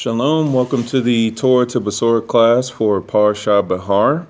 [0.00, 4.26] Shalom, welcome to the Torah to Basora class for Parsha Behar.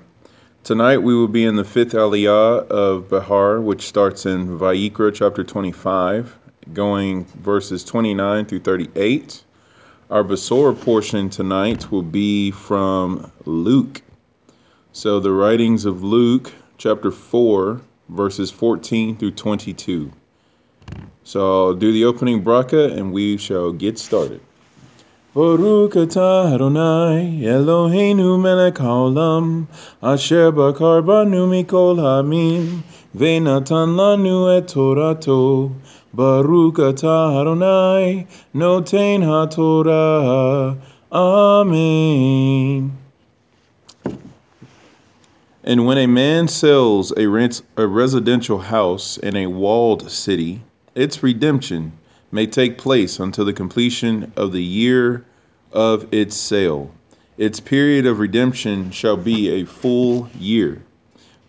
[0.65, 5.45] Tonight we will be in the fifth aliyah of Behar, which starts in Vayikra chapter
[5.45, 6.37] 25,
[6.73, 9.45] going verses 29 through 38.
[10.09, 14.01] Our Basora portion tonight will be from Luke.
[14.91, 17.79] So the writings of Luke chapter 4,
[18.09, 20.11] verses 14 through 22.
[21.23, 24.41] So I'll do the opening bracha and we shall get started.
[25.33, 29.65] Baruch atah Adonai Eloheinu melech haolam
[30.03, 32.83] asher bakar banu mikol hamim
[33.15, 35.71] ve'natan lanu et torato
[36.13, 40.77] Baruch atah Adonai noten haTorah
[41.13, 42.91] Amen.
[45.63, 50.61] And when a man sells a, rent, a residential house in a walled city,
[50.93, 51.93] its redemption
[52.31, 55.25] may take place until the completion of the year
[55.73, 56.91] of its sale.
[57.37, 60.83] Its period of redemption shall be a full year.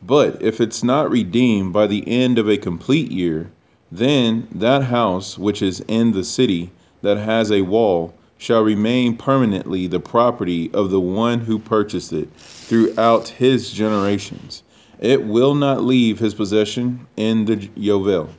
[0.02, 3.50] But if it's not redeemed by the end of a complete year,
[3.90, 6.70] then that house which is in the city
[7.02, 12.28] that has a wall shall remain permanently the property of the one who purchased it
[12.36, 14.62] throughout his generations.
[14.98, 18.30] It will not leave his possession in the Yovel.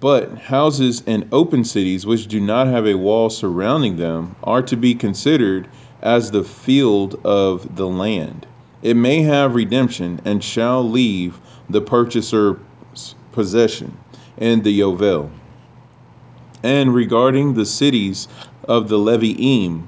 [0.00, 4.74] But houses in open cities which do not have a wall surrounding them are to
[4.74, 5.68] be considered
[6.00, 8.46] as the field of the land.
[8.82, 12.56] It may have redemption and shall leave the purchaser's
[13.32, 13.98] possession
[14.38, 15.28] in the Yovel.
[16.62, 18.26] And regarding the cities
[18.64, 19.82] of the Leviim,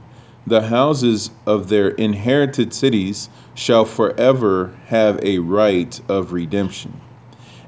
[0.47, 7.01] the houses of their inherited cities shall forever have a right of redemption.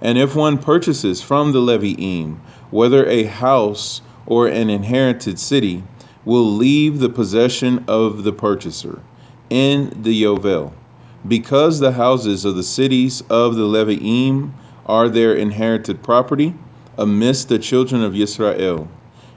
[0.05, 2.37] And if one purchases from the Leviim,
[2.71, 5.83] whether a house or an inherited city,
[6.27, 9.01] will leave the possession of the purchaser
[9.49, 10.73] in the Yovel,
[11.27, 14.51] because the houses of the cities of the Leviim
[14.85, 16.53] are their inherited property
[16.99, 18.87] amidst the children of Israel,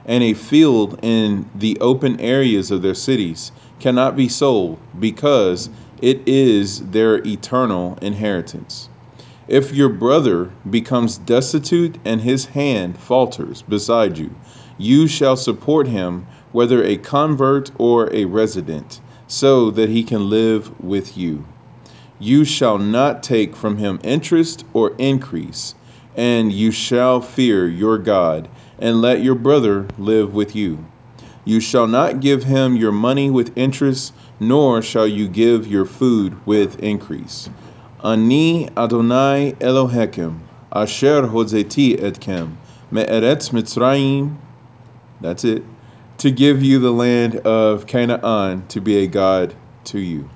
[0.04, 5.70] and a field in the open areas of their cities cannot be sold, because
[6.02, 8.90] it is their eternal inheritance.
[9.48, 14.30] If your brother becomes destitute and his hand falters beside you,
[14.76, 20.78] you shall support him, whether a convert or a resident, so that he can live
[20.84, 21.46] with you.
[22.18, 25.74] You shall not take from him interest or increase,
[26.14, 28.48] and you shall fear your God,
[28.78, 30.84] and let your brother live with you.
[31.46, 36.36] You shall not give him your money with interest, nor shall you give your food
[36.46, 37.48] with increase.
[38.04, 40.38] Ani Adonai Elohechem,
[40.72, 42.56] Asher Hozeti Etkem,
[42.90, 44.36] Me'eretz Mitzrayim,
[45.20, 45.64] that's it,
[46.18, 49.54] to give you the land of Canaan to be a God
[49.84, 50.30] to you.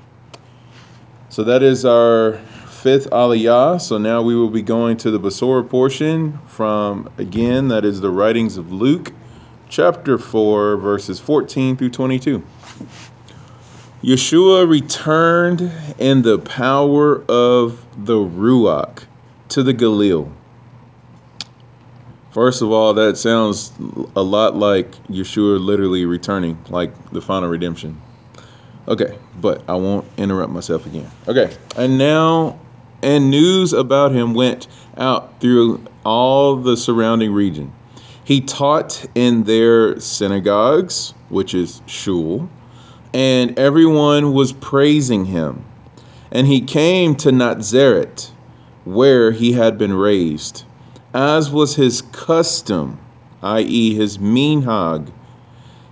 [1.29, 2.35] So that is our
[2.67, 3.81] fifth aliyah.
[3.81, 8.11] So now we will be going to the Basora portion from, again, that is the
[8.11, 9.13] writings of Luke,
[9.69, 12.43] chapter 4, verses 14 through 22.
[14.03, 19.05] Yeshua returned in the power of the Ruach
[19.51, 20.29] to the Galil.
[22.33, 23.71] First of all, that sounds
[24.17, 28.01] a lot like Yeshua literally returning, like the final redemption.
[28.89, 31.09] Okay, but I won't interrupt myself again.
[31.29, 32.59] Okay, and now,
[33.03, 37.73] and news about him went out through all the surrounding region.
[38.25, 42.49] He taught in their synagogues, which is shul,
[43.15, 45.65] and everyone was praising him.
[46.31, 48.31] And he came to Nazareth,
[48.85, 50.65] where he had been raised,
[51.13, 52.99] as was his custom,
[53.43, 55.13] i.e., his minhag.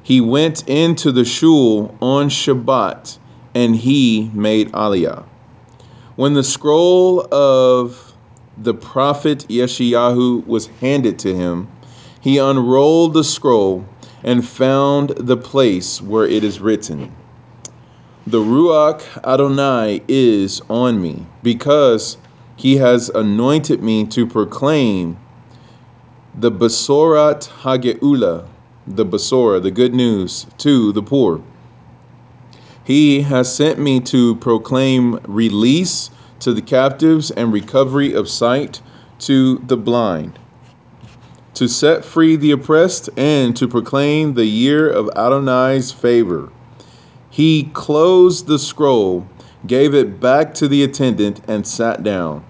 [0.03, 3.19] He went into the shul on Shabbat,
[3.55, 5.25] and he made aliyah.
[6.17, 8.15] When the scroll of
[8.57, 11.69] the prophet Yeshayahu was handed to him,
[12.21, 13.85] he unrolled the scroll
[14.23, 17.15] and found the place where it is written,
[18.27, 22.17] The Ruach Adonai is on me, because
[22.57, 25.17] he has anointed me to proclaim
[26.35, 28.47] the Basorat Hageula,
[28.87, 31.43] the Basora, the good news, to the poor.
[32.85, 36.11] He has sent me to proclaim release
[36.41, 38.81] to the captives and recovery of sight
[39.21, 40.39] to the blind
[41.61, 46.51] to set free the oppressed, and to proclaim the year of Adonai's favor.
[47.29, 49.29] He closed the scroll,
[49.67, 52.47] gave it back to the attendant, and sat down.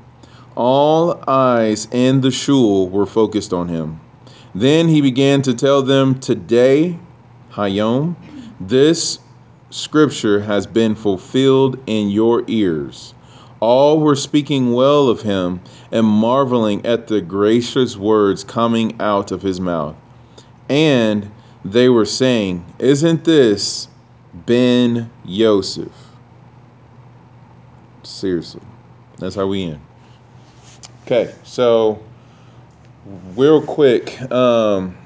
[0.54, 3.98] All eyes in the shul were focused on him.
[4.54, 6.96] Then he began to tell them, Today
[7.54, 8.14] Hayom,
[8.60, 9.18] this
[9.70, 13.14] scripture has been fulfilled in your ears.
[13.60, 15.60] All were speaking well of him
[15.92, 19.96] and marveling at the gracious words coming out of his mouth.
[20.68, 21.30] And
[21.64, 23.88] they were saying, Isn't this
[24.46, 25.92] Ben Yosef?
[28.02, 28.62] Seriously.
[29.18, 29.80] That's how we end.
[31.04, 32.02] Okay, so
[33.34, 34.96] real quick, um,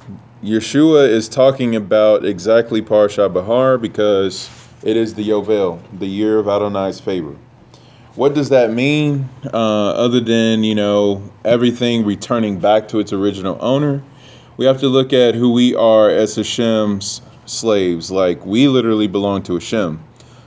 [0.43, 4.51] Yeshua is talking about exactly Parsha Bahar because
[4.83, 7.35] it is the Yovel, the year of Adonai's favor.
[8.17, 9.29] What does that mean?
[9.53, 14.05] Uh, other than you know everything returning back to its original owner,
[14.57, 18.13] we have to look at who we are as Hashem's slaves.
[18.13, 20.01] Like we literally belong to Hashem.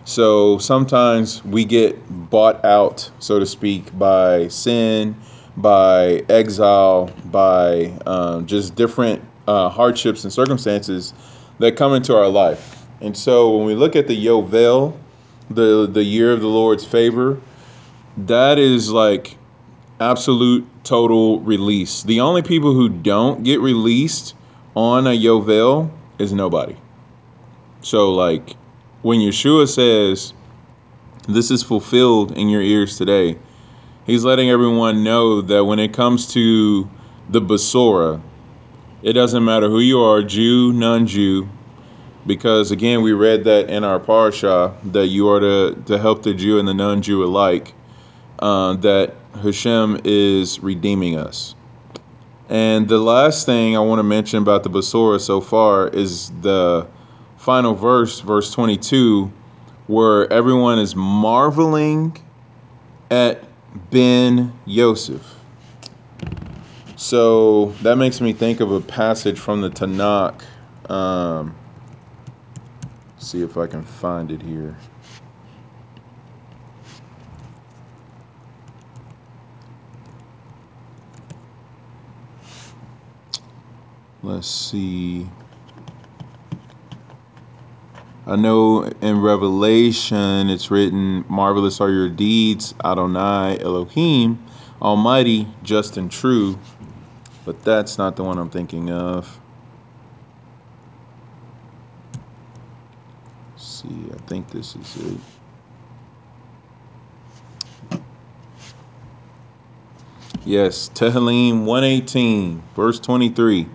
[0.06, 2.00] So sometimes we get
[2.30, 5.14] bought out, so to speak, by sin,
[5.58, 11.14] by exile, by um, just different uh, hardships and circumstances
[11.60, 12.86] that come into our life.
[13.02, 14.98] And so when we look at the Yovel,
[15.50, 17.42] the the year of the Lord's favor,
[18.18, 19.38] that is like
[20.00, 22.04] absolute total release.
[22.04, 24.36] The only people who don't get released
[24.75, 26.75] on a Yovel is nobody.
[27.81, 28.56] So like
[29.02, 30.34] when Yeshua says
[31.28, 33.38] this is fulfilled in your ears today,
[34.06, 36.90] he's letting everyone know that when it comes to
[37.30, 38.22] the Basora,
[39.04, 41.48] it doesn't matter who you are, Jew, non-Jew,
[42.25, 46.34] because again we read that in our parsha that you are to, to help the
[46.34, 47.74] Jew and the non-Jew alike
[48.39, 51.56] uh, that Hashem is redeeming us.
[52.50, 56.88] And the last thing I want to mention about the Basora so far is the
[57.38, 59.31] final verse, verse 22,
[59.88, 62.18] where everyone is marveling
[63.12, 63.44] at
[63.92, 65.36] Ben Yosef.
[66.95, 70.42] So that makes me think of a passage from the Tanakh.
[70.90, 71.56] Um,
[73.19, 74.75] see if I can find it here.
[84.27, 85.25] Let's see.
[88.25, 94.45] I know in Revelation it's written, Marvelous are your deeds, Adonai Elohim,
[94.81, 96.59] Almighty, just and true.
[97.45, 99.39] But that's not the one I'm thinking of.
[103.53, 105.21] Let's see, I think this is
[107.91, 108.01] it.
[110.44, 113.68] Yes, Tehillim 118, verse 23.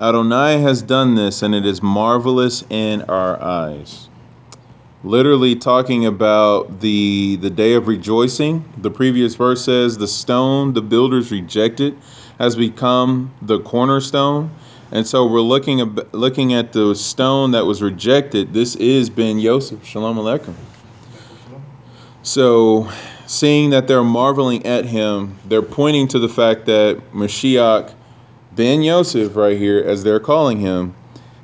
[0.00, 4.08] Adonai has done this, and it is marvelous in our eyes.
[5.02, 8.64] Literally talking about the the day of rejoicing.
[8.76, 11.96] The previous verse says, "The stone the builders rejected
[12.38, 14.50] has become the cornerstone."
[14.92, 18.54] And so we're looking at, looking at the stone that was rejected.
[18.54, 19.84] This is Ben Yosef.
[19.84, 20.54] Shalom Aleichem.
[22.22, 22.88] So,
[23.26, 27.92] seeing that they're marveling at him, they're pointing to the fact that Mashiach
[28.58, 30.92] Ben Yosef, right here, as they're calling him,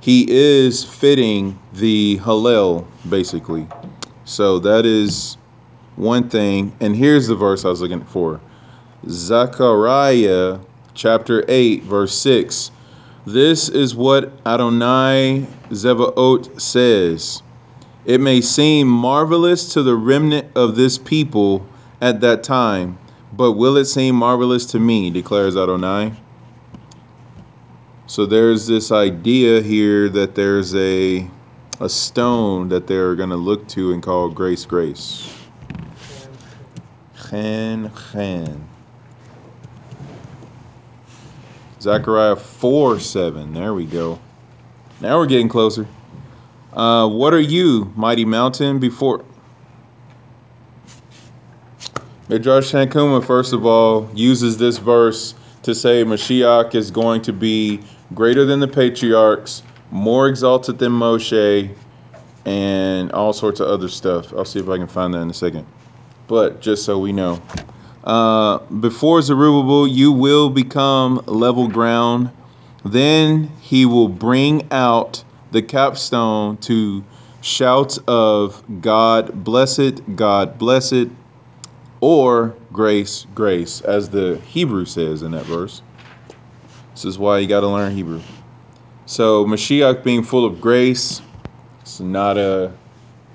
[0.01, 3.69] he is fitting the Hallel, basically.
[4.25, 5.37] So that is
[5.95, 6.75] one thing.
[6.81, 8.41] And here's the verse I was looking for
[9.09, 10.59] Zechariah
[10.95, 12.73] chapter 8, verse 6.
[13.27, 17.45] This is what Adonai Zevaot says.
[18.07, 21.65] It may seem marvelous to the remnant of this people
[22.01, 22.99] at that time,
[23.33, 26.13] but will it seem marvelous to me, declares Adonai?
[28.07, 31.29] So there's this idea here that there's a
[31.81, 35.35] a stone that they're going to look to and call grace grace.
[37.29, 38.69] Chen chen.
[41.81, 43.53] Zechariah 4 7.
[43.53, 44.19] There we go.
[45.01, 45.87] Now we're getting closer.
[46.73, 49.25] Uh, what are you, mighty mountain, before.
[52.29, 55.35] Midrash Tanchuma, first of all, uses this verse
[55.65, 57.81] to say Mashiach is going to be
[58.15, 61.75] greater than the patriarchs, more exalted than Moshe,
[62.45, 64.33] and all sorts of other stuff.
[64.35, 65.67] I'll see if I can find that in a second.
[66.27, 67.41] But just so we know,
[68.05, 72.31] uh, before Zerubbabel, you will become level ground.
[72.85, 77.03] Then he will bring out the capstone to
[77.41, 81.09] shouts of God blessed, God blessed,
[82.05, 85.83] or grace, grace, as the Hebrew says in that verse.
[86.95, 88.23] This is why you got to learn Hebrew.
[89.07, 91.23] So Mashiach being full of grace,
[91.83, 92.73] it's not a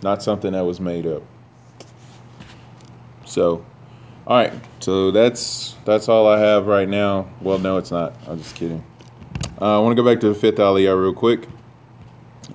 [0.03, 1.23] not something that was made up.
[3.25, 3.65] So,
[4.27, 4.53] all right.
[4.81, 7.29] So that's that's all I have right now.
[7.41, 8.15] Well, no, it's not.
[8.27, 8.83] I'm just kidding.
[9.61, 11.47] Uh, I want to go back to the fifth aliyah real quick.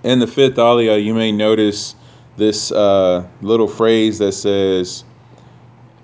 [0.05, 1.97] in the fifth Aliyah, you may notice
[2.37, 5.05] this uh, little phrase that says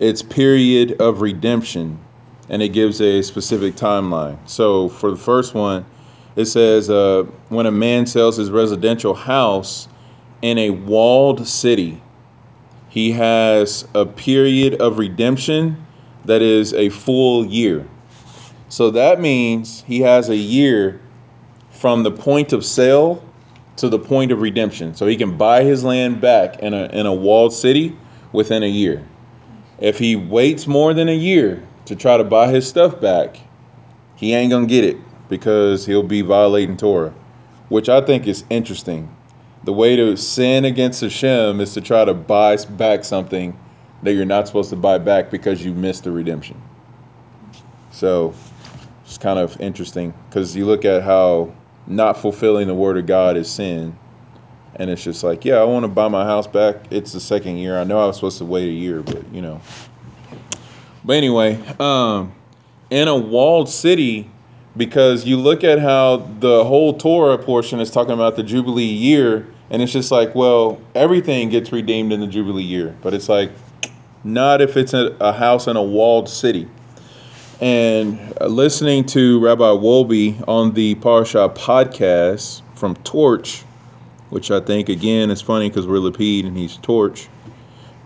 [0.00, 1.98] its period of redemption,
[2.48, 4.36] and it gives a specific timeline.
[4.48, 5.84] So for the first one,
[6.36, 9.88] it says uh, when a man sells his residential house
[10.42, 12.02] in a walled city,
[12.88, 15.86] he has a period of redemption
[16.24, 17.86] that is a full year.
[18.68, 21.00] So that means he has a year
[21.70, 23.22] from the point of sale
[23.76, 24.94] to the point of redemption.
[24.94, 27.96] So he can buy his land back in a, in a walled city
[28.32, 29.04] within a year.
[29.80, 33.38] If he waits more than a year to try to buy his stuff back,
[34.14, 34.98] he ain't going to get it
[35.30, 37.14] because he'll be violating Torah,
[37.70, 39.14] which I think is interesting.
[39.64, 43.58] The way to sin against Hashem is to try to buy back something
[44.02, 46.60] that you're not supposed to buy back because you missed the redemption.
[47.90, 48.34] So
[49.04, 51.52] it's kind of interesting because you look at how
[51.86, 53.96] not fulfilling the word of God is sin.
[54.80, 56.76] And it's just like, yeah, I want to buy my house back.
[56.90, 57.78] It's the second year.
[57.78, 59.60] I know I was supposed to wait a year, but you know.
[61.04, 62.32] But anyway, um,
[62.88, 64.30] in a walled city,
[64.78, 69.46] because you look at how the whole Torah portion is talking about the Jubilee year,
[69.68, 73.50] and it's just like, well, everything gets redeemed in the Jubilee year, but it's like,
[74.24, 76.66] not if it's a, a house in a walled city.
[77.60, 83.62] And uh, listening to Rabbi Wolbe on the Parsha podcast from Torch,
[84.30, 87.28] which I think again is funny because we're Lapid and he's Torch,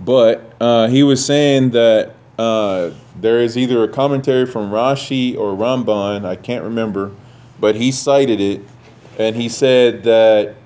[0.00, 2.90] but uh, he was saying that uh,
[3.20, 7.12] there is either a commentary from Rashi or Ramban, I can't remember,
[7.60, 8.60] but he cited it
[9.18, 10.56] and he said that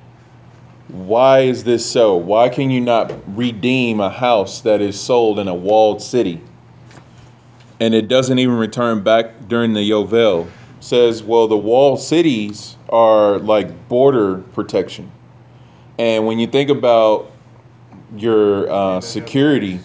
[0.88, 2.16] why is this so?
[2.16, 6.40] Why can you not redeem a house that is sold in a walled city?
[7.80, 10.48] And it doesn't even return back during the Yovel.
[10.80, 15.12] Says, well, the walled cities are like border protection.
[15.98, 17.32] And when you think about
[18.16, 19.80] your uh, security,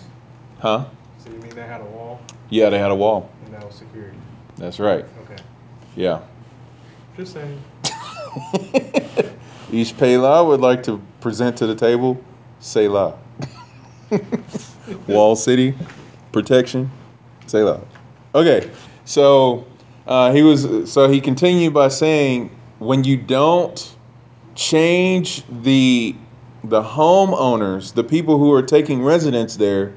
[0.60, 0.86] huh?
[1.18, 3.30] So you mean they had a wall Yeah, they had a wall.
[3.46, 4.18] and that was security?
[4.58, 5.06] That's right.
[5.24, 5.42] Okay.
[5.96, 6.22] Yeah.
[7.18, 7.62] Just saying.
[9.72, 12.24] Each Pela would like to present to the table
[12.60, 13.18] say Selah.
[15.08, 15.76] Wall City,
[16.32, 16.90] protection,
[17.48, 17.82] say Selah.
[18.36, 18.70] Okay,
[19.06, 19.66] so
[20.08, 23.96] uh, he was so he continued by saying, when you don't
[24.56, 26.16] change the
[26.66, 29.94] the homeowners, the people who are taking residence there,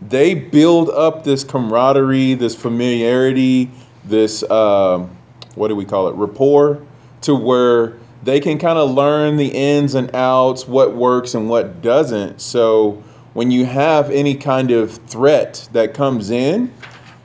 [0.00, 3.68] they build up this camaraderie, this familiarity,
[4.04, 5.10] this um,
[5.56, 6.80] what do we call it, rapport,
[7.22, 11.82] to where they can kind of learn the ins and outs, what works and what
[11.82, 12.40] doesn't.
[12.40, 13.02] So
[13.34, 16.72] when you have any kind of threat that comes in,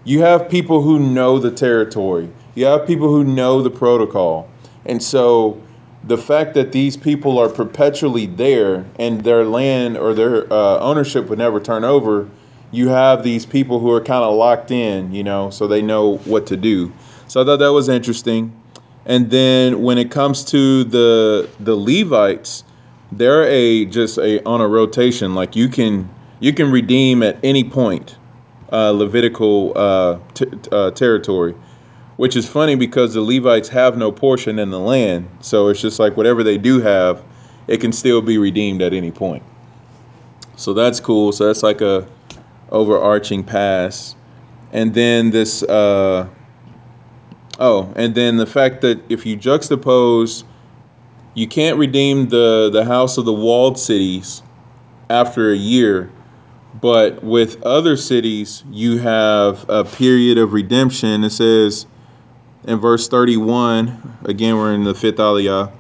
[0.04, 2.30] you have people who know the territory.
[2.56, 4.50] You have people who know the protocol.
[4.86, 5.62] And so
[6.04, 11.30] the fact that these people are perpetually there and their land or their uh, ownership
[11.30, 12.28] would never turn over,
[12.72, 16.18] you have these people who are kind of locked in, you know, so they know
[16.20, 16.92] what to do.
[17.28, 18.52] So I thought that was interesting.
[19.06, 22.64] And then when it comes to the the Levites,
[23.12, 25.34] they're a just a on a rotation.
[25.36, 28.16] Like you can you can redeem at any point
[28.72, 31.56] uh, Levitical uh, t- uh, territory,
[32.22, 35.28] which is funny because the Levites have no portion in the land.
[35.40, 37.24] So it's just like whatever they do have,
[37.68, 39.42] it can still be redeemed at any point.
[40.56, 41.32] So that's cool.
[41.32, 42.08] So that's like a
[42.70, 44.16] overarching pass.
[44.72, 46.28] And then this, uh,
[47.58, 50.44] oh, and then the fact that if you juxtapose,
[51.34, 54.44] you can't redeem the, the house of the walled cities
[55.10, 56.12] after a year
[56.80, 61.26] but with other cities, you have a period of redemption.
[61.26, 61.86] It says
[62.66, 65.72] in verse 31, again, we're in the fifth aliyah.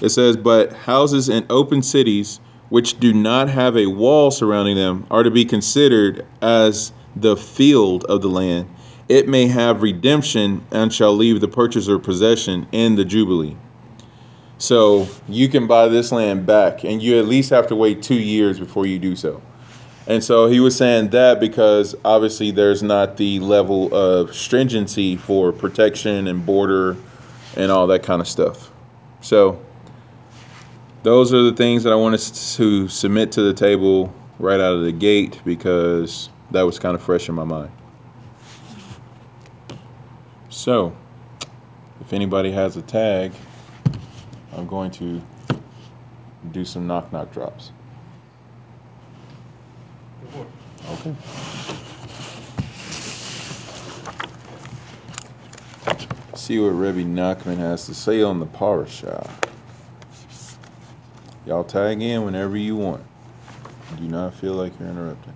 [0.00, 5.06] It says, But houses in open cities which do not have a wall surrounding them
[5.10, 8.68] are to be considered as the field of the land.
[9.08, 13.56] It may have redemption and shall leave the purchaser possession in the Jubilee.
[14.58, 18.20] So you can buy this land back, and you at least have to wait two
[18.20, 19.40] years before you do so.
[20.08, 25.52] And so he was saying that because obviously there's not the level of stringency for
[25.52, 26.96] protection and border
[27.56, 28.70] and all that kind of stuff.
[29.20, 29.60] So
[31.02, 34.84] those are the things that I wanted to submit to the table right out of
[34.84, 37.70] the gate because that was kind of fresh in my mind.
[40.48, 40.96] So
[42.00, 43.32] if anybody has a tag,
[44.54, 45.20] I'm going to
[46.52, 47.72] do some knock knock drops.
[50.20, 50.46] Good boy.
[50.90, 51.14] Okay.
[56.34, 59.28] See what Rebbe Nachman has to say on the parasha.
[61.44, 63.04] Y'all tag in whenever you want.
[63.98, 65.34] Do not feel like you're interrupting.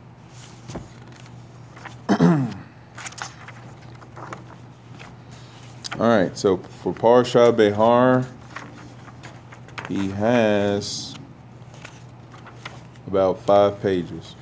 [5.99, 8.27] All right, so for Parsha Behar,
[9.89, 11.15] he has
[13.07, 14.35] about five pages.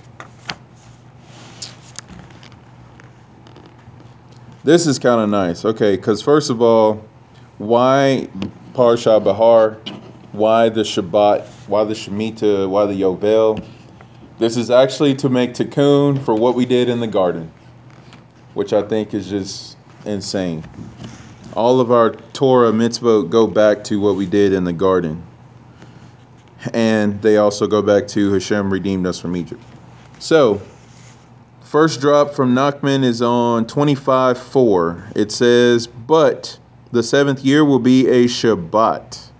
[4.62, 5.64] This is kind of nice.
[5.64, 7.02] Okay, because first of all,
[7.56, 8.28] why
[8.74, 9.78] Parsha Bahar?
[10.32, 11.46] Why the Shabbat?
[11.66, 12.68] Why the Shemitah?
[12.68, 13.64] Why the Yovel?
[14.38, 17.50] This is actually to make tikkun for what we did in the garden,
[18.54, 20.62] which I think is just insane.
[21.54, 25.22] All of our Torah mitzvot go back to what we did in the garden.
[26.74, 29.62] And they also go back to Hashem redeemed us from Egypt.
[30.18, 30.60] So,
[31.70, 35.04] first drop from Nachman is on 25 4.
[35.14, 36.58] It says, But
[36.90, 39.30] the seventh year will be a Shabbat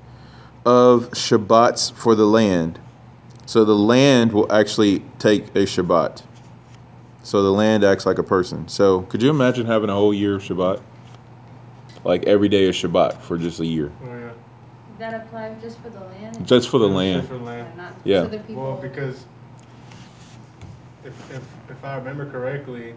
[0.65, 2.79] of Shabbats for the land.
[3.47, 6.23] So the land will actually take a Shabbat.
[7.25, 8.69] So the land acts like a person.
[8.69, 10.81] So could you imagine having a whole year of Shabbat?
[12.05, 13.91] Like every day is Shabbat for just a year.
[14.05, 14.31] Oh yeah.
[15.01, 16.47] That apply just for the land?
[16.47, 17.23] Just for the Yeah, land.
[17.23, 17.77] just for Yeah, land.
[17.77, 18.23] not Yeah.
[18.23, 18.63] so the people.
[18.63, 19.25] Well, because
[21.05, 22.95] if, if if I remember correctly,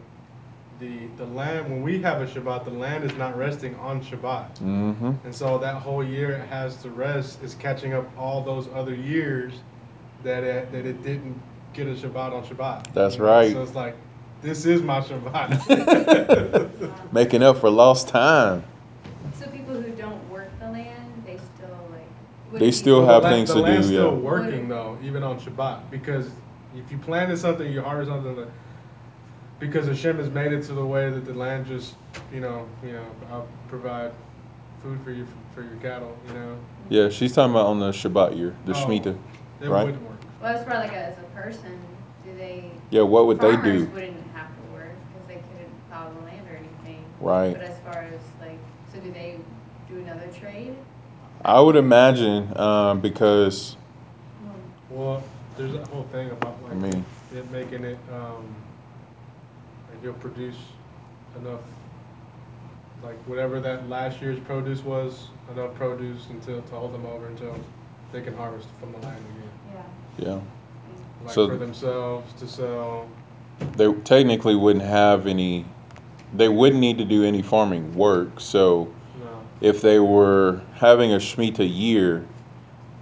[0.79, 4.59] the the land when we have a Shabbat, the land is not resting on Shabbat,
[4.59, 5.11] Mm-hmm.
[5.23, 8.95] and so that whole year it has to rest is catching up all those other
[8.95, 9.53] years
[10.23, 11.39] that it, that it didn't
[11.73, 12.93] get a Shabbat on Shabbat.
[12.93, 13.51] That's right.
[13.53, 13.95] So it's like
[14.41, 17.03] this is my Shabbat.
[17.13, 18.63] Making up for lost time.
[19.39, 22.59] So people who don't work the land, they still like.
[22.59, 24.19] They still Well, the have land- things the to do, land's still yeah.
[24.19, 26.29] working though, even on Shabbat, because
[26.75, 28.35] if you planted something, you harvest something.
[28.35, 28.47] That,
[29.59, 31.95] because Hashem has made it to the way that the land just,
[32.33, 34.11] you know, you know, I'll provide
[34.81, 35.25] food for you
[35.55, 36.57] for your cattle, you know.
[36.89, 39.17] Yeah, she's talking about on the Shabbat year, the Oh, Shemitah.
[39.61, 39.85] It Right.
[39.85, 40.17] wouldn't work.
[40.41, 41.79] Well, as far like as a person,
[42.25, 42.71] do they?
[42.89, 43.91] Yeah, what would they farmers do?
[43.93, 47.05] wouldn't have to work because they couldn't plow the land or anything.
[47.21, 47.53] Right.
[47.53, 48.59] But as far as like,
[48.91, 49.39] so do they
[49.89, 50.75] do another trade?
[51.45, 53.77] I would imagine um, because
[54.89, 55.23] Well,
[55.57, 58.45] there's that whole thing about like I mean- it making it, um,
[59.89, 60.55] like you'll produce
[61.39, 61.61] enough,
[63.03, 67.55] like whatever that last year's produce was, enough produce until to hold them over until
[68.11, 69.83] they can harvest from the land again.
[70.19, 70.25] Yeah.
[70.27, 70.39] yeah,
[71.25, 73.07] like So- for themselves to sell.
[73.75, 75.65] they technically wouldn't have any.
[76.35, 78.39] They wouldn't need to do any farming work.
[78.39, 78.89] So
[79.19, 79.25] No,
[79.61, 82.25] if they were having a Shemitah year,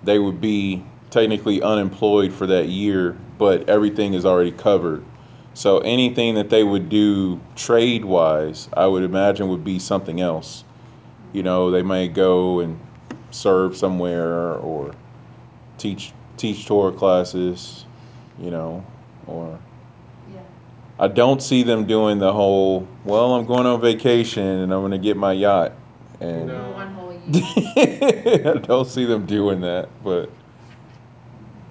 [0.04, 5.04] they would be technically unemployed for that year, but everything is already covered.
[5.54, 10.64] So anything that they would do trade wise, I would imagine would be something else.
[11.34, 12.80] You know, they may go and
[13.32, 14.96] serve somewhere or
[15.78, 17.86] teach teach Torah classes,
[18.40, 18.84] you know,
[19.28, 19.60] or
[20.34, 20.40] Yeah.
[20.98, 24.92] I don't see them doing the whole, well, I'm going on vacation and I'm going
[24.92, 25.74] to get my yacht.
[26.20, 26.72] And No.
[26.72, 27.14] One whole
[27.76, 28.54] year.
[28.56, 30.30] I don't see them doing that, but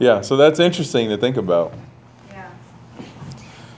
[0.00, 1.72] yeah, so that's interesting to think about.
[2.30, 2.50] yeah.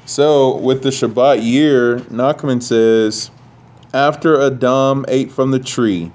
[0.07, 3.31] So with the Shabbat year, Nachman says,
[3.93, 6.11] after Adam ate from the tree,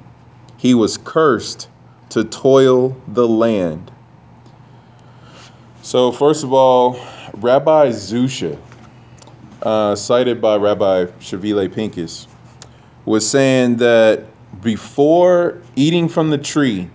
[0.57, 1.69] he was cursed
[2.09, 3.91] to toil the land.
[5.83, 6.99] So first of all,
[7.33, 8.57] Rabbi Zusha,
[9.61, 12.27] uh, cited by Rabbi Shavile Pincus,
[13.05, 14.25] was saying that
[14.61, 16.89] before eating from the tree,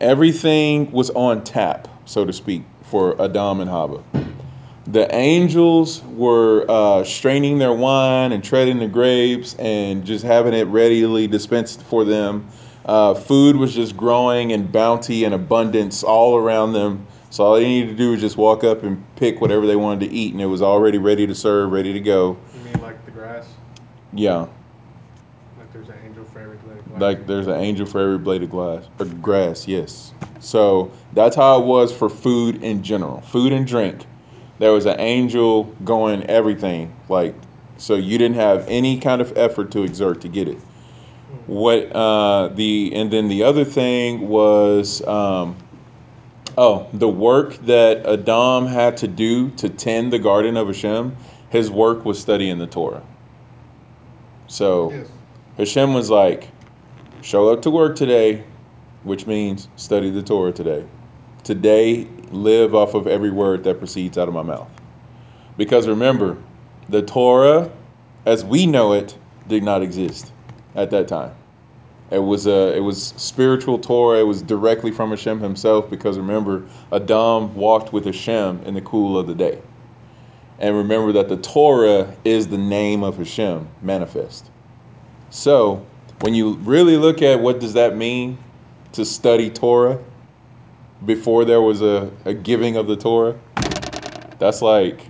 [0.00, 4.02] everything was on tap, so to speak, for Adam and Hava.
[4.86, 10.66] The angels were uh, straining their wine and treading the grapes and just having it
[10.66, 12.48] readily dispensed for them.
[12.84, 17.06] Uh, food was just growing in bounty and abundance all around them.
[17.30, 20.08] So all they needed to do was just walk up and pick whatever they wanted
[20.08, 22.36] to eat, and it was already ready to serve, ready to go.
[22.54, 23.46] you mean like the grass?
[24.12, 24.48] Yeah,
[25.56, 27.00] Like there's an angel for every blade of grass.
[27.00, 29.66] like there's an angel for every blade of glass or grass.
[29.66, 30.12] Yes.
[30.42, 34.04] So that's how it was for food in general, food and drink.
[34.58, 37.34] There was an angel going everything like
[37.78, 40.58] so you didn't have any kind of effort to exert to get it.
[41.46, 45.56] What uh, the and then the other thing was um,
[46.58, 51.16] oh the work that Adam had to do to tend the garden of Hashem.
[51.48, 53.02] His work was studying the Torah.
[54.48, 54.90] So.
[54.90, 55.08] Yes.
[55.58, 56.48] Hashem was like,
[57.20, 58.44] show up to work today,
[59.04, 60.84] which means study the Torah today.
[61.44, 64.70] Today, live off of every word that proceeds out of my mouth.
[65.56, 66.36] Because remember,
[66.88, 67.70] the Torah,
[68.26, 69.16] as we know it,
[69.48, 70.32] did not exist
[70.74, 71.34] at that time.
[72.10, 74.20] It was a it was spiritual Torah.
[74.20, 79.18] It was directly from Hashem himself because remember, Adam walked with Hashem in the cool
[79.18, 79.60] of the day.
[80.58, 84.50] And remember that the Torah is the name of Hashem manifest.
[85.30, 85.84] So,
[86.20, 88.38] when you really look at what does that mean
[88.92, 89.98] to study Torah
[91.04, 93.38] before there was a, a giving of the Torah,
[94.38, 95.06] that's like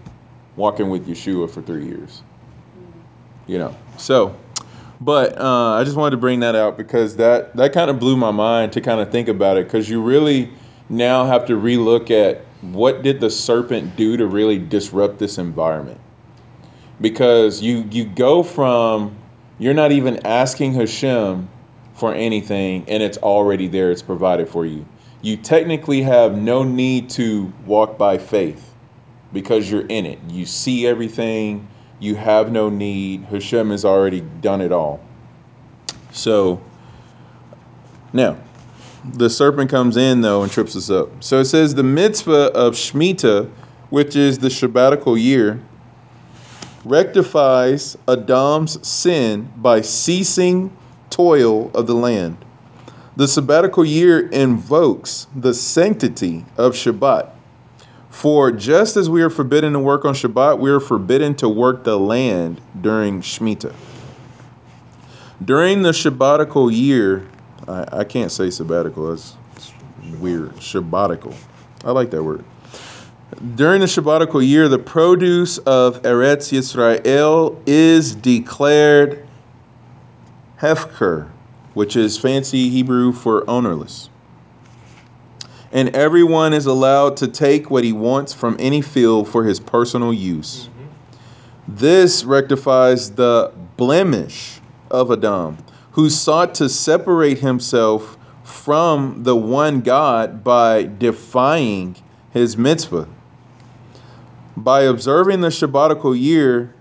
[0.57, 2.23] walking with Yeshua for three years.
[3.47, 3.77] You know.
[3.97, 4.37] So,
[5.01, 8.17] but uh, I just wanted to bring that out because that that kind of blew
[8.17, 10.51] my mind to kind of think about it because you really
[10.89, 16.01] now have to relook at what did the serpent do to really disrupt this environment
[17.01, 19.17] because you you go from
[19.59, 21.49] you're not even asking Hashem
[21.95, 24.87] for anything and it's already there it's provided for you.
[25.21, 28.75] You technically have no need to walk by faith
[29.33, 30.19] because you're in it.
[30.29, 31.69] You see everything.
[32.01, 33.25] You have no need.
[33.25, 35.01] Hashem has already done it all.
[36.11, 36.61] So
[38.13, 38.37] now
[39.15, 41.09] the serpent comes in though and trips us up.
[41.23, 43.51] So it says the mitzvah of Shemitah
[43.91, 45.61] which is the Shabbatical year
[46.85, 50.75] rectifies Adam's sin by ceasing
[51.13, 52.37] toil of the land.
[53.15, 57.31] The sabbatical year invokes the sanctity of Shabbat.
[58.11, 61.85] For just as we are forbidden to work on Shabbat, we are forbidden to work
[61.85, 63.75] the land during Shemitah.
[65.45, 67.27] During the Shabbatical year,
[67.69, 69.37] I, I can't say sabbatical, that's
[70.19, 70.61] weird.
[70.63, 71.35] Shabbatical.
[71.85, 72.45] I like that word.
[73.57, 79.27] During the Shabbatical year, the produce of Eretz Yisrael is declared
[80.63, 81.29] hefker,
[81.75, 84.09] which is fancy Hebrew for ownerless.
[85.73, 90.13] And everyone is allowed to take what he wants from any field for his personal
[90.13, 90.69] use.
[90.69, 91.77] Mm-hmm.
[91.77, 95.59] This rectifies the blemish of Adam,
[95.91, 101.97] who sought to separate himself from the one God by defying
[102.31, 103.09] his mitzvah.
[104.57, 106.75] By observing the Shabbatical year,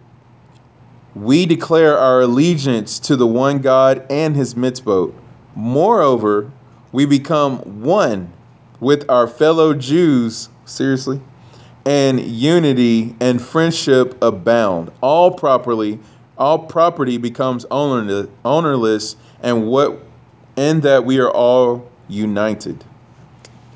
[1.16, 5.14] we declare our allegiance to the one God and his mitzvot.
[5.56, 6.50] Moreover,
[6.92, 8.32] we become one
[8.80, 11.22] with our fellow Jews, seriously,
[11.86, 14.92] and unity and friendship abound.
[15.02, 16.00] All properly,
[16.38, 20.04] all property becomes ownerless, and what
[20.58, 22.84] and that we are all united.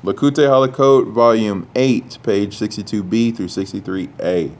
[0.04, 4.52] Likutei Halachot, Volume 8, page 62b through 63a.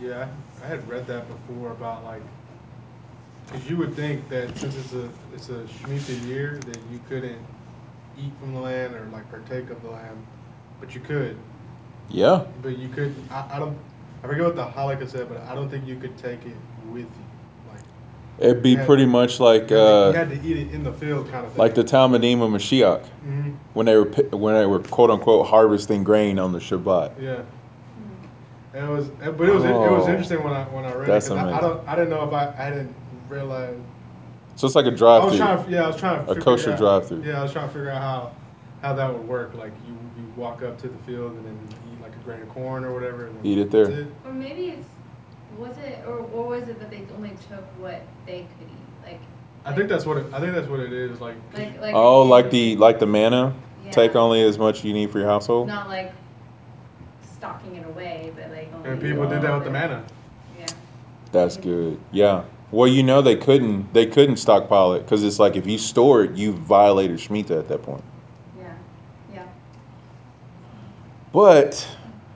[0.00, 0.28] Yeah,
[0.64, 2.22] I had read that before about like,
[3.46, 7.38] because you would think that since it's a it's a Shemitah year that you couldn't
[8.18, 10.24] eat from the land or like partake of the land,
[10.80, 11.36] but you could.
[12.08, 12.44] Yeah.
[12.62, 13.14] But you could.
[13.30, 13.76] I, I don't.
[14.22, 16.56] I forget what the halakha said, but I don't think you could take it
[16.88, 17.08] with you.
[17.68, 17.82] Like
[18.38, 20.82] It'd be pretty much like you, had to, uh, you had to eat it in
[20.82, 21.58] the field, kind of thing.
[21.58, 26.04] like the Talmudim of Mashiach hmm when they were when they were quote unquote harvesting
[26.04, 27.20] grain on the Shabbat.
[27.20, 27.42] Yeah.
[28.74, 31.26] It was, but it was it was Oh, interesting when I when I read that's
[31.26, 31.28] it.
[31.30, 32.94] 'cause I, I don't I didn't know if I I didn't
[33.28, 33.76] realize.
[34.56, 35.38] So it's like a I was drive-through.
[35.38, 37.22] trying to yeah I was trying to A kosher drive-through.
[37.22, 38.32] Yeah, I was trying to figure out how
[38.82, 39.54] how that would work.
[39.54, 41.58] Like you you walk up to the field and then
[41.92, 43.26] eat like a grain of corn or whatever.
[43.26, 43.86] And Eat it there.
[43.86, 44.88] that's Or maybe it's,
[45.56, 49.20] was it, or, or was it that they only took what they could eat, like?
[49.64, 51.20] I think that's what it, I think that's what it is.
[51.20, 51.94] Like, Like, like.
[51.94, 53.54] Oh, like the like the manna.
[53.92, 55.68] Take only as much you need for your household.
[55.68, 56.12] Not like
[57.44, 58.90] stocking it away, but like only.
[58.90, 60.02] and people did that with the manna.
[60.58, 60.66] Yeah.
[61.30, 62.00] That's good.
[62.10, 62.44] Yeah.
[62.70, 66.24] Well, you know they couldn't they couldn't stockpile it because it's like if you store
[66.24, 68.02] it, you violated Shemitah at that point.
[68.58, 68.74] Yeah,
[69.34, 69.46] yeah.
[71.32, 71.86] But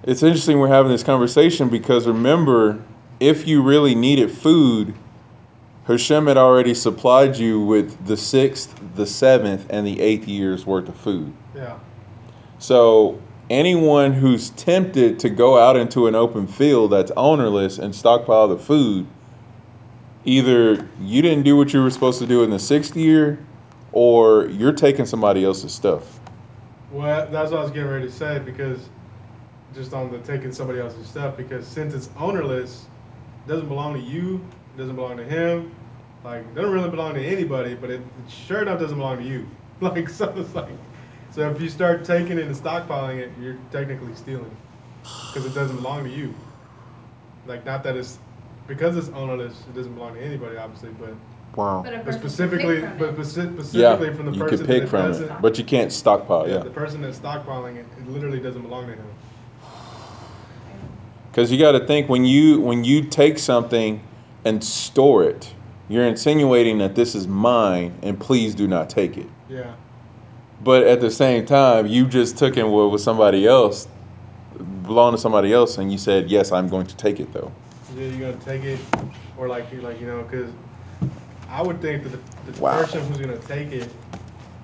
[0.02, 2.82] it's interesting we're having this conversation because remember,
[3.18, 4.94] if you really needed food,
[5.86, 10.88] Hashem had already supplied you with the sixth, the seventh, and the eighth year's worth
[10.90, 11.32] of food.
[11.54, 11.78] Yeah.
[12.58, 13.18] So
[13.50, 18.58] anyone who's tempted to go out into an open field that's ownerless and stockpile the
[18.58, 19.06] food,
[20.24, 23.38] either you didn't do what you were supposed to do in the sixth year,
[23.92, 26.20] or you're taking somebody else's stuff.
[26.90, 28.88] Well, that's what I was getting ready to say because
[29.74, 32.86] just on the taking somebody else's stuff because since it's ownerless,
[33.44, 34.36] it doesn't belong to you,
[34.74, 35.74] it doesn't belong to him,
[36.24, 39.24] like it doesn't really belong to anybody, but it, it sure enough doesn't belong to
[39.24, 39.46] you.
[39.80, 40.72] Like so it's like
[41.38, 44.50] so if you start taking it and stockpiling it, you're technically stealing
[45.28, 46.34] because it doesn't belong to you.
[47.46, 48.18] Like not that it's
[48.66, 51.14] because it's ownerless, it doesn't belong to anybody, obviously, but
[51.54, 51.82] Wow.
[51.84, 53.16] But but specifically, from but it.
[53.16, 55.64] speci- Yeah, specifically from the you person could pick that from doesn't, it, but you
[55.64, 56.48] can't stockpile.
[56.48, 56.62] yeah, Yeah.
[56.64, 59.04] the person that's stockpiling it, it literally doesn't belong to him.
[61.30, 64.02] Because you got to think when you when you take something
[64.44, 65.54] and store it,
[65.88, 69.28] you're insinuating that this is mine and please do not take it.
[69.48, 69.74] Yeah.
[70.60, 73.86] But at the same time, you just took in what was somebody else,
[74.82, 77.52] belonged to somebody else, and you said, yes, I'm going to take it though.
[77.96, 78.80] Yeah, you're gonna take it,
[79.38, 80.50] or like you like you know, because
[81.48, 82.82] I would think that the, the Wow.
[82.82, 83.88] person who's gonna take it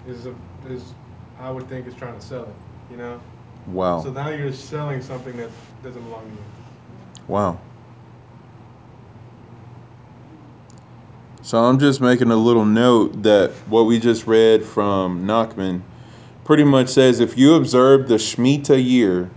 [0.07, 0.35] is a,
[0.69, 0.93] is
[1.41, 2.55] I would think is trying to sell it.
[2.91, 3.21] You know.
[3.69, 4.03] Wow.
[4.03, 5.51] So now you're selling something that
[5.83, 6.43] doesn't belong to you.
[7.29, 7.61] Wow.
[11.45, 15.83] So I'm just making a little note that what we just read from Nachman
[16.43, 19.31] pretty much says if you observe the Shemitah year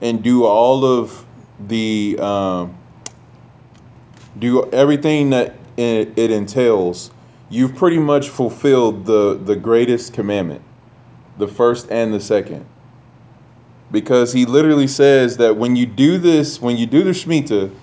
[0.00, 1.26] and do all of
[1.66, 2.78] the um,
[4.38, 7.10] do everything that it, it entails,
[7.50, 10.62] you've pretty much fulfilled the the greatest commandment,
[11.38, 12.64] the first and the second.
[13.90, 17.74] Because he literally says that when you do this, when you do the Shemitah,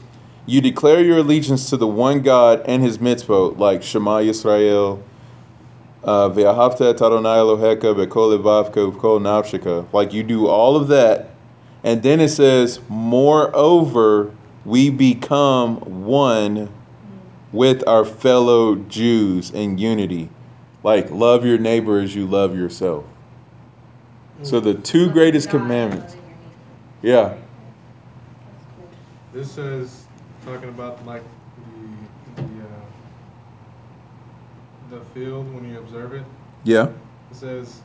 [0.52, 5.02] you declare your allegiance to the one God and his mitzvot, like Shema Yisrael,
[6.04, 9.94] uh, Ve'ahavta et Adonai Eloheka be'kol levavka u'kol.
[9.94, 11.30] Like you do all of that,
[11.86, 14.36] and then it says, moreover,
[14.66, 16.70] we become one
[17.54, 20.30] with our fellow Jews in unity.
[20.84, 23.06] Like love your neighbor as you love yourself.
[24.44, 26.14] So the two greatest commandments.
[26.14, 27.38] loving your neighbor.
[27.38, 27.38] Yeah.
[29.34, 30.01] This says
[30.46, 31.24] talking about like
[32.36, 32.66] the the uh,
[34.90, 36.24] the field when you observe it.
[36.64, 36.90] Yeah.
[37.32, 37.82] It says,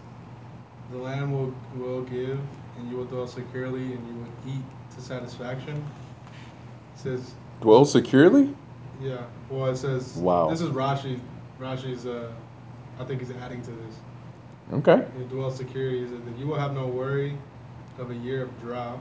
[0.91, 2.39] "The land will will give,
[2.79, 4.63] and you will dwell securely, and you will eat
[4.95, 5.77] to satisfaction."
[6.95, 8.55] It says, Dwell securely?
[9.01, 10.51] "Yeah." Well, it says, Wow.
[10.51, 11.21] This is Rashi.
[11.61, 12.07] Rashi's.
[12.07, 12.33] Uh,
[12.99, 13.95] I think he's adding to this.
[14.73, 15.07] Okay.
[15.19, 16.01] You dwell securely.
[16.01, 17.37] He that you will have no worry
[17.99, 18.99] of a year of drought,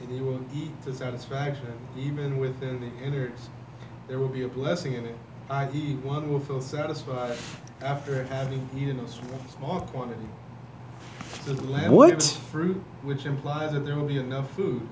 [0.00, 3.48] and you will eat to satisfaction, even within the innards.
[4.08, 5.16] There will be a blessing in it,
[5.50, 7.38] i.e., one will feel satisfied
[7.82, 10.28] after having eaten a small, small quantity.
[11.38, 14.50] It says the land will give its fruit, which implies that there will be enough
[14.52, 14.86] food.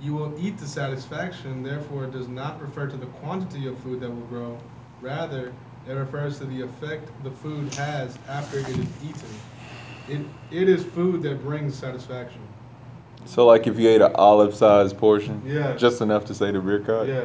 [0.00, 4.00] You will eat to satisfaction, therefore, it does not refer to the quantity of food
[4.00, 4.58] that will grow.
[5.00, 5.52] Rather,
[5.88, 9.40] it refers to the effect the food has after it is eaten.
[10.08, 12.40] It, it is food that brings satisfaction.
[13.26, 15.76] So like if you ate an olive sized portion, Yeah.
[15.76, 17.24] just enough to say the beer card, Yeah.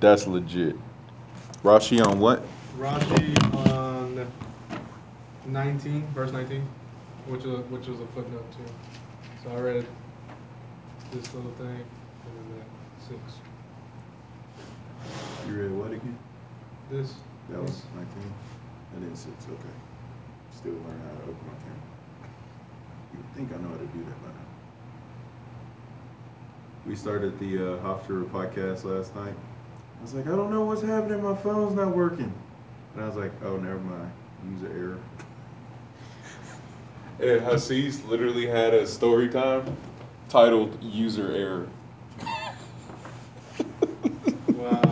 [0.00, 0.76] that's legit.
[1.64, 2.42] Rashi on what?
[2.78, 3.34] Rashi
[3.66, 4.26] on
[5.46, 6.62] 19, verse 19,
[7.26, 8.72] which was, which was a footnote too.
[9.44, 9.86] So I read
[11.12, 12.66] this little thing and then that
[13.08, 13.18] six.
[15.48, 16.18] You read what again?
[16.90, 17.14] This.
[17.50, 18.32] That was nineteen.
[18.94, 19.74] And then six, okay.
[20.54, 21.88] Still learning how to open my camera.
[23.12, 24.34] You would think I know how to do that by now.
[26.88, 29.32] We started the uh, Hofstra podcast last night.
[29.32, 31.22] I was like, I don't know what's happening.
[31.22, 32.34] My phone's not working.
[32.94, 34.10] And I was like, oh, never mind.
[34.50, 34.98] User error.
[37.20, 39.76] And Hasis literally had a story time
[40.28, 41.68] titled User Error.
[44.48, 44.82] Wow.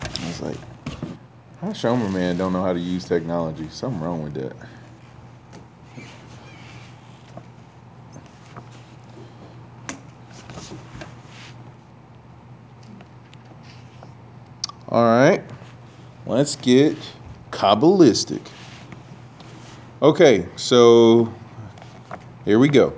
[0.00, 0.56] I was like,
[1.70, 3.68] how Shomer man don't know how to use technology?
[3.70, 4.56] Something wrong with that.
[14.88, 15.44] All right,
[16.26, 16.96] let's get
[17.52, 18.44] Kabbalistic.
[20.02, 21.32] Okay, so
[22.44, 22.92] here we go.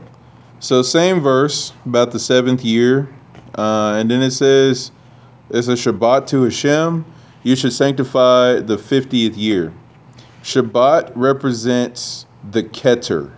[0.61, 3.13] So, same verse about the seventh year.
[3.59, 4.93] Uh, and then it says,
[5.51, 7.05] it's a Shabbat to Hashem.
[7.43, 9.73] You should sanctify the 50th year.
[10.43, 13.33] Shabbat represents the Keter.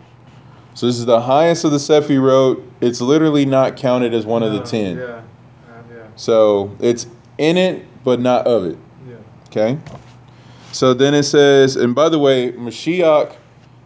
[0.74, 2.62] So, this is the highest of the Sephirot.
[2.80, 4.96] It's literally not counted as one of the 10.
[4.96, 5.04] Yeah.
[5.04, 5.22] Uh,
[5.68, 6.06] yeah.
[6.16, 7.06] So, it's
[7.38, 8.78] in it, but not of it.
[9.08, 9.16] Yeah.
[9.46, 9.78] Okay.
[10.74, 13.36] So then it says, and by the way, Mashiach,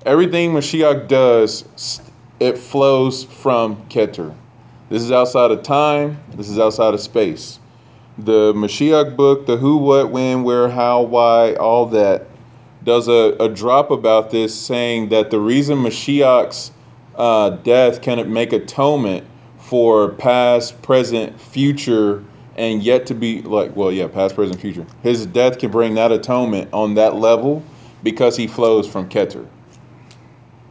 [0.07, 2.00] everything Mashiach does,
[2.40, 4.35] it flows from Keter.
[4.88, 6.18] This is outside of time.
[6.35, 7.59] This is outside of space.
[8.18, 12.26] The Mashiach book, the who, what, when, where, how, why, all that,
[12.83, 16.72] does a, a drop about this saying that the reason Mashiach's
[17.16, 19.26] uh, death can make atonement
[19.59, 22.24] for past, present, future,
[22.57, 24.87] and yet to be like, well, yeah, past, present, future.
[25.02, 27.62] His death can bring that atonement on that level
[28.02, 29.46] because he flows from Keter.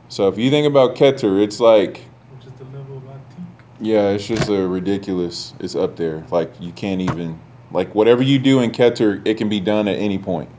[0.10, 3.46] So if you think about Keter, it's like Which is the level of Atik.
[3.80, 5.54] Yeah, it's just a ridiculous.
[5.60, 6.26] It's up there.
[6.32, 7.40] Like you can't even
[7.72, 10.50] like whatever you do in Keter, it can be done at any point.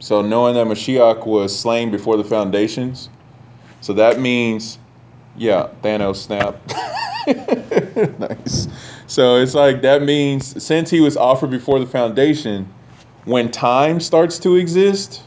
[0.00, 3.08] So knowing that Mashiach was slain before the foundations,
[3.80, 4.78] so that means,
[5.36, 6.60] yeah, Thanos snap.
[8.18, 8.68] nice.
[9.06, 12.68] So it's like that means since he was offered before the foundation,
[13.24, 15.22] when time starts to exist,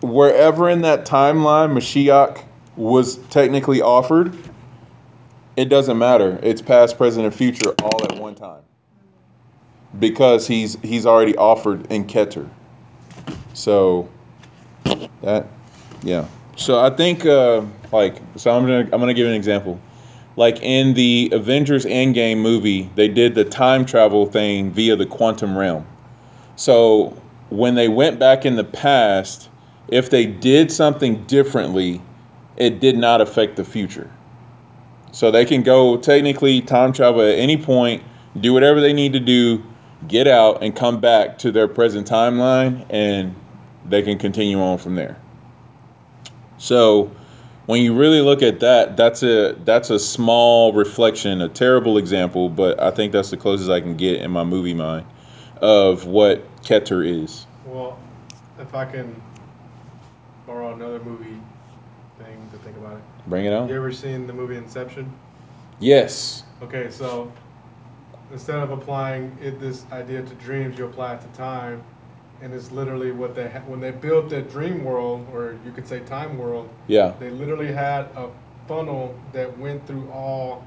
[0.00, 2.44] wherever in that timeline Mashiach
[2.76, 4.36] was technically offered,
[5.56, 6.38] it doesn't matter.
[6.42, 8.62] It's past, present, and future all at one time.
[9.98, 12.48] Because he's he's already offered in Keter.
[13.52, 14.08] So
[15.22, 15.46] that
[16.02, 16.26] yeah.
[16.56, 17.62] So I think uh
[17.92, 19.80] like so I'm gonna I'm gonna give an example.
[20.36, 25.56] Like in the Avengers Endgame movie, they did the time travel thing via the quantum
[25.56, 25.86] realm.
[26.56, 27.16] So
[27.50, 29.48] when they went back in the past,
[29.88, 32.02] if they did something differently,
[32.56, 34.10] it did not affect the future.
[35.14, 38.02] So they can go technically time travel at any point,
[38.40, 39.62] do whatever they need to do,
[40.08, 43.32] get out and come back to their present timeline and
[43.86, 45.16] they can continue on from there.
[46.58, 47.12] So
[47.66, 52.48] when you really look at that, that's a that's a small reflection, a terrible example,
[52.48, 55.06] but I think that's the closest I can get in my movie mind
[55.62, 57.46] of what Keter is.
[57.64, 57.96] Well,
[58.58, 59.22] if I can
[60.44, 61.40] borrow another movie
[62.24, 63.02] thing to think about it.
[63.26, 63.68] Bring it on.
[63.68, 65.10] You ever seen the movie Inception?
[65.80, 66.44] Yes.
[66.62, 67.30] Okay, so
[68.32, 71.82] instead of applying it this idea to dreams, you apply it to time,
[72.42, 75.86] and it's literally what they ha- when they built that dream world, or you could
[75.86, 76.68] say time world.
[76.86, 77.12] Yeah.
[77.18, 78.28] They literally had a
[78.68, 80.64] funnel that went through all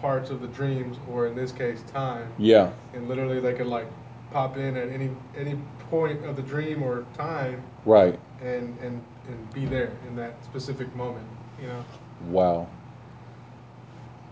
[0.00, 2.70] parts of the dreams, or in this case, time, Yeah.
[2.94, 3.86] and literally they could like
[4.30, 5.58] pop in at any any
[5.90, 8.18] point of the dream or time, Right.
[8.40, 11.26] and and and be there in that specific moment.
[11.60, 11.84] You know.
[12.28, 12.68] Wow.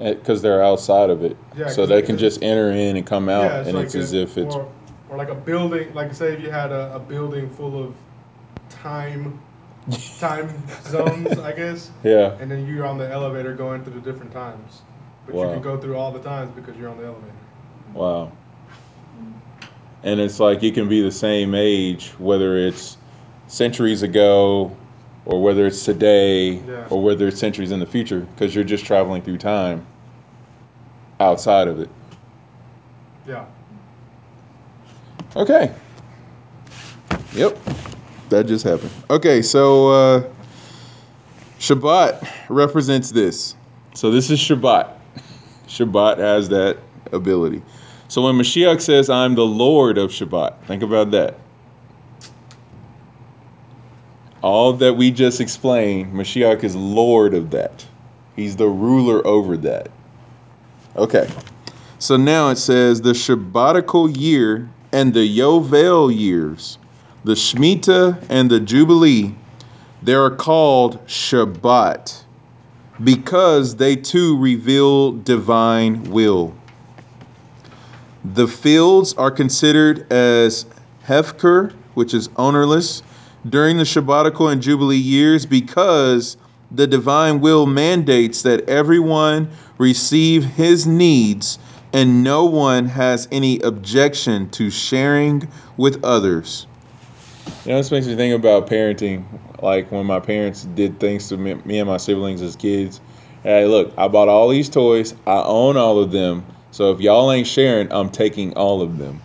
[0.01, 3.29] Eh, because they're outside of it, Yeah, so they can just enter in and come
[3.29, 4.71] out, and it's a- as if it's or,
[5.09, 5.95] or like a building.
[5.95, 7.95] Like say if you had a, a building full of
[8.69, 9.41] time
[10.21, 10.51] time
[10.85, 12.37] zones, I guess, yeah.
[12.41, 14.83] and then you're on the elevator going through the different times,
[15.27, 17.33] but you can go through all the times because you're on the elevator.
[17.95, 18.33] Wow.
[20.03, 22.97] And it's like you can be the same age, whether it's
[23.49, 24.77] centuries ago,
[25.27, 26.87] or whether it's today, Yeah.
[26.89, 29.85] or whether it's centuries in the future, because you're just traveling through time
[31.21, 31.89] outside of it.
[33.27, 33.45] Yeah.
[35.35, 35.73] Okay.
[37.35, 37.59] Yep.
[38.31, 38.91] That just happened.
[39.11, 40.23] Okay, so uh,
[41.59, 43.55] Shabbat represents this.
[43.95, 44.91] So this is Shabbat.
[45.69, 46.79] Shabbat has that
[47.13, 47.63] ability.
[48.09, 51.35] So when Mashiach says, I'm the Lord of Shabbat, think about that.
[54.47, 57.85] All that we just explained, Mashiach is Lord of that.
[58.37, 59.91] He's the ruler over that.
[60.95, 61.29] Okay.
[61.99, 66.79] So now it says the Shabbatical year and the Yovel years,
[67.25, 69.35] the Shemitah and the Jubilee,
[70.05, 72.23] they are called Shabbat
[73.03, 76.55] because they too reveal divine will.
[78.25, 80.67] The fields are considered as
[81.05, 83.03] Hefker, which is ownerless,
[83.51, 86.37] during the Shabbatical and Jubilee years because
[86.71, 91.59] the divine will mandates that everyone receive his needs
[91.93, 96.67] and no one has any objection to sharing with others.
[97.65, 99.25] You know, this makes me think about parenting.
[99.63, 103.01] Like when my parents did things to me, me and my siblings as kids.
[103.43, 105.15] Hey, look, I bought all these toys.
[105.27, 106.45] I own all of them.
[106.73, 109.21] So if y'all ain't sharing, I'm taking all of them.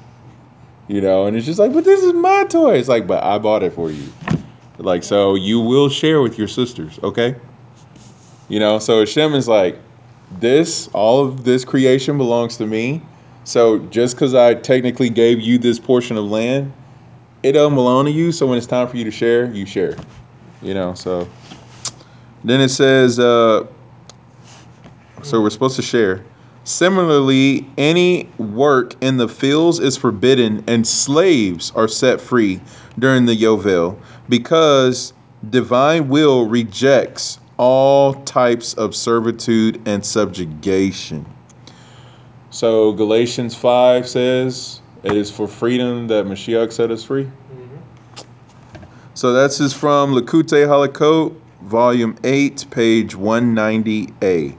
[0.92, 2.76] You know, and it's just like, but this is my toy.
[2.76, 4.12] It's like, but I bought it for you.
[4.78, 7.38] Like, so you will share with your sisters, okay?
[8.50, 9.80] You know, so Hashem is like,
[10.40, 13.02] this, all of this creation belongs to me.
[13.46, 16.74] So just because I technically gave you this portion of land,
[17.42, 18.34] it doesn't belong to you.
[18.34, 19.96] So when it's time for you to share, you share.
[20.62, 21.26] You know, so
[22.44, 23.66] then it says, uh,
[25.24, 26.26] so we're supposed to share.
[26.64, 32.62] Similarly, any work in the fields is forbidden, and slaves are set free
[33.00, 33.98] during the Yovel
[34.30, 35.14] because
[35.50, 41.26] divine will rejects all types of servitude and subjugation.
[42.52, 47.24] So Galatians 5 says, It is for freedom that Mashiach set us free.
[47.24, 48.24] Mm-hmm.
[49.16, 54.58] So that's is from Likutei Halachot, volume 8, page 190a.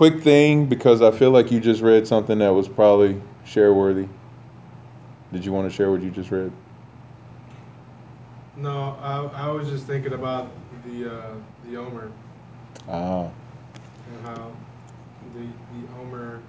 [0.00, 4.08] Quick thing, because I feel like you just read something that was probably share worthy.
[5.30, 6.50] Did you want to share what you just read?
[8.56, 10.48] No, I, I was just thinking about
[10.86, 11.34] the uh,
[11.66, 12.10] the Omer.
[12.88, 13.28] Ah,
[14.08, 14.50] and how
[15.34, 16.40] the the Omer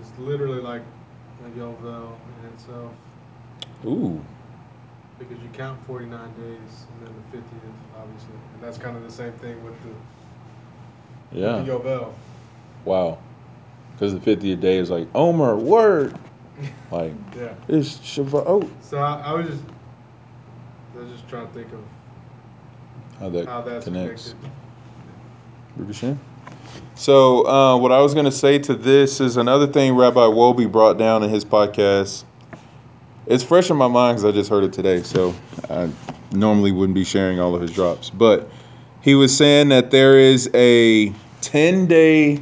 [0.00, 0.82] is literally like
[1.44, 2.92] a Yovel in itself.
[3.84, 4.24] Ooh,
[5.18, 9.10] because you count 49 days and then the 50th, obviously, and that's kind of the
[9.10, 9.90] same thing with the
[11.34, 11.56] yeah.
[11.56, 12.12] with the Yovel.
[12.84, 13.18] Wow.
[13.92, 16.18] Because the 50th day is like, Omer, word.
[16.90, 17.54] Like, Yeah.
[17.68, 18.68] it's Shavuot.
[18.82, 19.62] So I, I was just,
[20.94, 21.80] I was just trying to think of
[23.18, 24.34] How that how that's connects.
[25.76, 26.18] connected.
[26.94, 30.70] So, uh, what I was going to say to this is another thing Rabbi Wolbe
[30.70, 32.24] brought down in his podcast.
[33.26, 35.02] It's fresh in my mind because I just heard it today.
[35.02, 35.34] So,
[35.70, 35.90] I
[36.32, 38.10] normally wouldn't be sharing all of his drops.
[38.10, 38.50] But
[39.02, 42.40] he was saying that there is a 10 day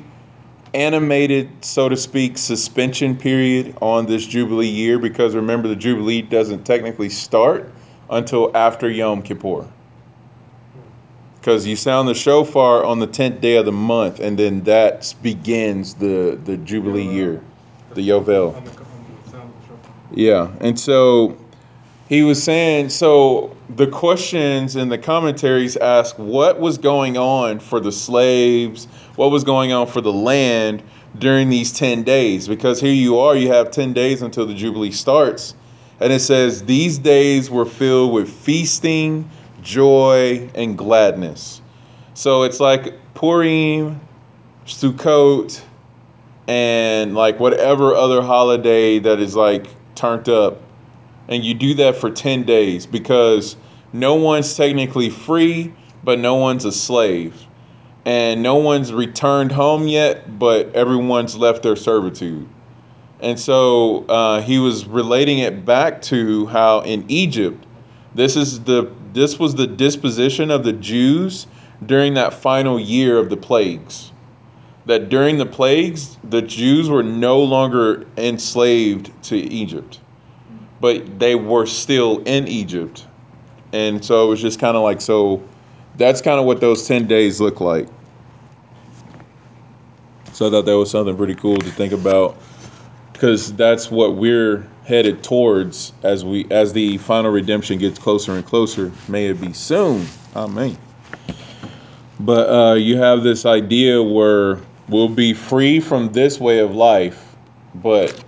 [0.74, 6.64] animated, so to speak, suspension period on this Jubilee year because remember, the Jubilee doesn't
[6.64, 7.72] technically start
[8.10, 9.66] until after Yom Kippur.
[11.40, 15.14] Because you sound the shofar on the 10th day of the month, and then that
[15.22, 17.42] begins the, the Jubilee year,
[17.94, 18.54] the Yovel.
[18.54, 18.76] On the, on
[19.24, 19.92] the sound of the shofar.
[20.12, 21.38] Yeah, and so
[22.10, 27.78] he was saying, so the questions and the commentaries ask what was going on for
[27.78, 30.82] the slaves, what was going on for the land
[31.18, 34.90] during these 10 days, because here you are, you have 10 days until the Jubilee
[34.90, 35.54] starts.
[36.00, 39.30] And it says, These days were filled with feasting,
[39.62, 41.62] joy, and gladness.
[42.14, 44.00] So it's like Purim,
[44.66, 45.62] Sukkot,
[46.48, 50.60] and like whatever other holiday that is like turned up
[51.30, 53.56] and you do that for 10 days because
[53.92, 55.72] no one's technically free
[56.02, 57.34] but no one's a slave.
[58.06, 62.48] And no one's returned home yet but everyone's left their servitude.
[63.20, 67.66] And so uh, he was relating it back to how in egypt
[68.14, 71.46] this is the this was the disposition of the jews
[71.86, 74.12] during that final year of the plagues.
[74.86, 80.00] That during the plagues, the Jews were no longer enslaved to Egypt,
[80.80, 83.06] but they were still in Egypt.
[83.72, 85.42] And so it was just kind of like, so
[85.96, 87.88] that's kind of what those 10 days look like.
[90.32, 92.38] So I thought that was something pretty cool to think about
[93.12, 98.44] because that's what we're headed towards as we as the final redemption gets closer and
[98.46, 98.90] closer.
[99.08, 100.06] May it be soon.
[100.34, 100.78] Amen.
[102.18, 107.36] But uh, you have this idea where we'll be free from this way of life,
[107.74, 108.24] but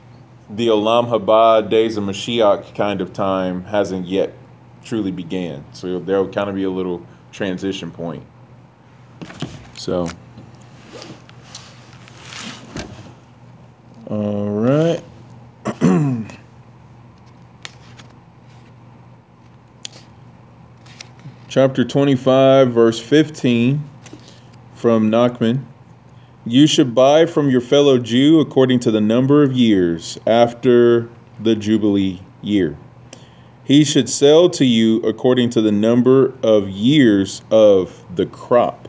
[0.55, 4.35] the Olam Haba days of Mashiach kind of time hasn't yet
[4.85, 5.65] truly began.
[5.73, 8.23] So there'll kind of be a little transition point.
[9.77, 10.11] So,
[14.07, 15.03] all right.
[21.49, 23.83] Chapter 25, verse 15
[24.75, 25.65] from Nachman.
[26.45, 31.09] You should buy from your fellow Jew according to the number of years after
[31.41, 32.77] the Jubilee year.
[33.63, 38.89] He should sell to you according to the number of years of the crop.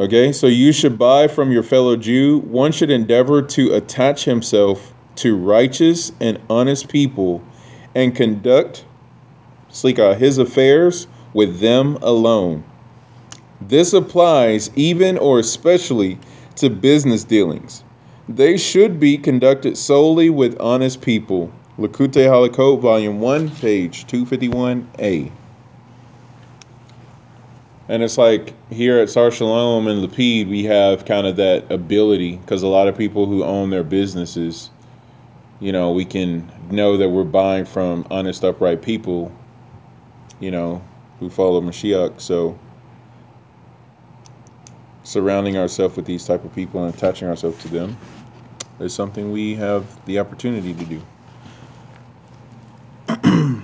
[0.00, 2.38] Okay, so you should buy from your fellow Jew.
[2.40, 7.40] One should endeavor to attach himself to righteous and honest people
[7.94, 8.84] and conduct
[9.70, 12.64] Slika, uh, his affairs with them alone.
[13.60, 16.18] This applies even or especially
[16.56, 17.84] to business dealings.
[18.28, 21.52] They should be conducted solely with honest people.
[21.78, 25.30] Likutei Halachot, Volume 1, page 251a.
[27.88, 32.36] And it's like here at Sar Shalom and Lapid, we have kind of that ability
[32.36, 34.70] because a lot of people who own their businesses,
[35.60, 39.30] you know, we can know that we're buying from honest, upright people,
[40.40, 40.82] you know,
[41.20, 42.20] who follow Mashiach.
[42.22, 42.58] So
[45.04, 47.96] surrounding ourselves with these type of people and attaching ourselves to them
[48.80, 51.00] is something we have the opportunity to do.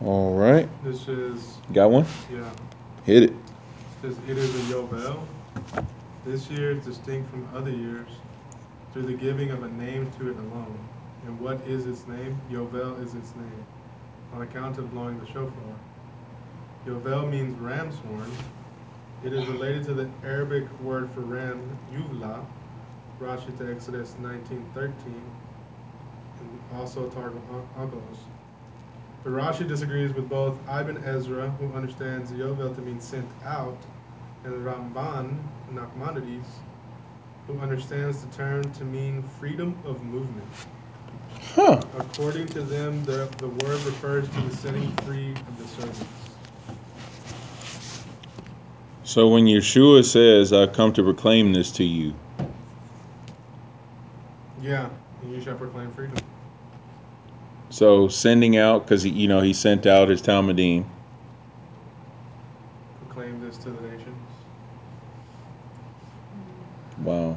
[0.00, 2.06] All right, This is, got one?
[2.32, 2.48] yeah,
[3.04, 3.32] Hit it.
[4.02, 5.20] it is a Yovel.
[6.24, 8.08] This year is distinct from other years
[8.92, 10.78] through the giving of a name to it alone.
[11.26, 12.40] And what is its name?
[12.50, 13.66] Yovel is its name,
[14.34, 15.76] on account of blowing the shofar.
[16.86, 18.30] Yovel means ram's horn.
[19.24, 22.44] It is related to the Arabic word for ram, yuvla,
[23.20, 25.22] Rashi to Exodus nineteen thirteen,
[26.40, 27.40] and also Targum
[27.78, 28.18] Agos.
[29.22, 33.78] But Rashi disagrees with both Ibn Ezra, who understands Yovel to mean sent out,
[34.42, 35.38] and Ramban,
[35.72, 36.48] Nachmanides,
[37.46, 40.48] who understands the term to mean freedom of movement.
[41.54, 41.82] Huh.
[41.98, 46.04] According to them, the, the word refers to the setting free of the servants.
[49.04, 52.14] So when Yeshua says, I come to proclaim this to you,
[54.62, 54.88] Yeah,
[55.22, 56.16] And you shall proclaim freedom.
[57.70, 60.84] So sending out, because you know he sent out his Talmudim.
[63.00, 64.16] Proclaim this to the nations.
[66.98, 67.36] Wow.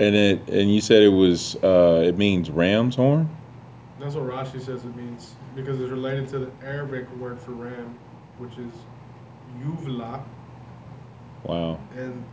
[0.00, 3.28] And it and you said it was uh, it means ram's horn.
[4.00, 7.98] That's what Rashi says it means because it's related to the Arabic word for ram,
[8.38, 8.72] which is
[9.62, 10.22] yuvla,
[11.44, 11.78] Wow.
[11.94, 12.24] and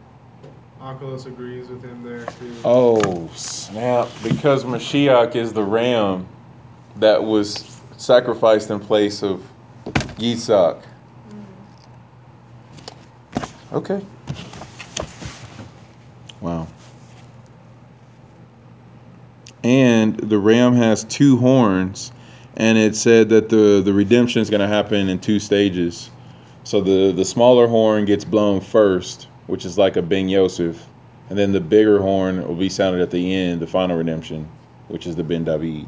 [0.79, 2.55] Onkelos agrees with him there too.
[2.63, 4.07] Oh snap!
[4.23, 6.25] Because Mashiach is the ram
[6.95, 9.43] that was sacrificed in place of
[10.17, 10.81] Yitzhak.
[13.73, 14.01] Okay.
[16.39, 16.67] Wow.
[19.67, 22.13] And the ram has two horns,
[22.55, 26.09] and it said that the the redemption is going to happen in two stages.
[26.63, 30.87] So the the smaller horn gets blown first, which is like a Ben Yosef,
[31.29, 34.47] and then the bigger horn will be sounded at the end, the final redemption,
[34.87, 35.85] which is the Ben David.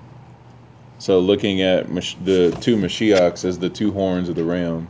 [0.98, 4.90] So looking at the two Mashiachs as the two horns of the ram.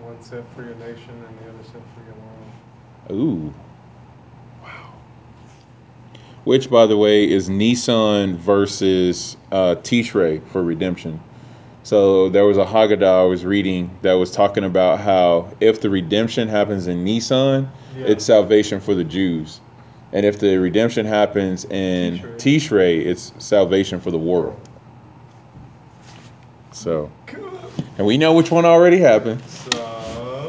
[0.00, 2.16] One set for your nation and the other set for your
[3.14, 3.52] world.
[3.52, 3.67] Ooh.
[6.44, 11.20] Which, by the way, is Nissan versus uh, Tishrei for redemption.
[11.82, 15.90] So there was a Haggadah I was reading that was talking about how if the
[15.90, 18.06] redemption happens in Nissan, Yeah.
[18.06, 19.60] it's salvation for the Jews.
[20.12, 22.36] And if the redemption happens in Tishrei.
[22.38, 24.58] Tishrei, it's salvation for the world.
[26.72, 27.10] So,
[27.98, 29.42] and we know which one already happened.
[29.44, 29.70] So,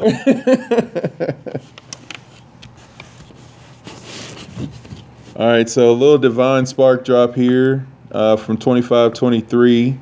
[5.40, 9.98] All right, so a little divine spark drop here uh, from 2523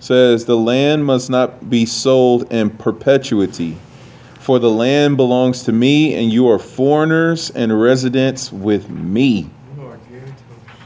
[0.00, 3.76] says, The land must not be sold in perpetuity,
[4.40, 9.50] for the land belongs to me, and you are foreigners and residents with me.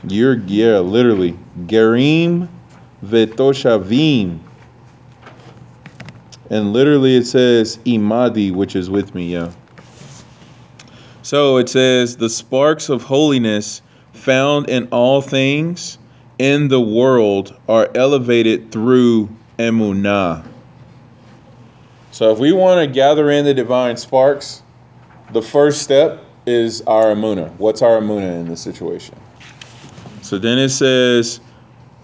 [0.08, 1.38] you are yeah, literally.
[1.66, 2.48] Gerim
[3.04, 4.40] vetoshavim.
[6.50, 9.52] And literally it says imadi, which is with me, yeah.
[11.22, 13.80] So it says, the sparks of holiness
[14.22, 15.98] found in all things
[16.38, 20.46] in the world are elevated through emunah.
[22.12, 24.62] So if we want to gather in the divine sparks,
[25.32, 27.50] the first step is our emunah.
[27.56, 29.18] What's our emunah in this situation?
[30.20, 31.40] So then it says,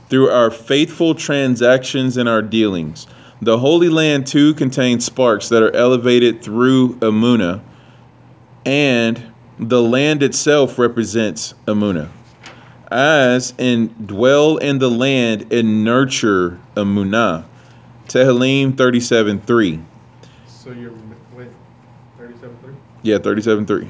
[0.08, 3.06] through our faithful transactions and our dealings.
[3.42, 7.60] The Holy Land too contains sparks that are elevated through Amuna,
[8.64, 9.22] and
[9.58, 12.08] the land itself represents Amuna.
[12.90, 17.44] As in dwell in the land and nurture Amuna.
[18.06, 19.80] Tehillim 37 3.
[20.46, 20.92] So you're
[21.34, 21.48] wait,
[22.16, 22.74] thirty-seven three.
[23.02, 23.88] Yeah, 37 3.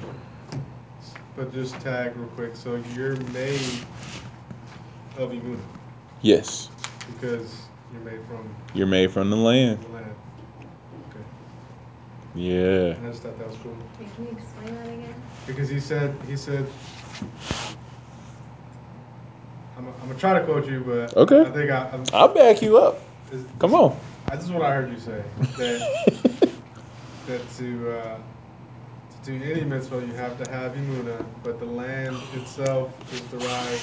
[1.36, 2.56] But just tag real quick.
[2.56, 3.60] So you're made
[5.18, 5.58] of Imuna
[6.22, 6.70] Yes,
[7.14, 7.62] because
[7.92, 9.80] you're made from you're made from the land.
[9.84, 10.14] the land.
[11.10, 11.24] Okay.
[12.34, 12.96] Yeah.
[13.00, 15.14] I just thought that was cool Wait, can you explain that again?
[15.48, 16.64] Because he said he said.
[19.76, 21.40] I'm, I'm gonna try to quote you, but Okay.
[21.40, 23.00] I think I, I'm, I'll back you up.
[23.30, 23.98] this- Come on.
[24.28, 25.22] I, this is what I heard you say
[25.56, 25.80] that
[27.26, 28.18] that to uh,
[29.24, 33.82] to do any mitzvah you have to have imuna, but the land itself is derived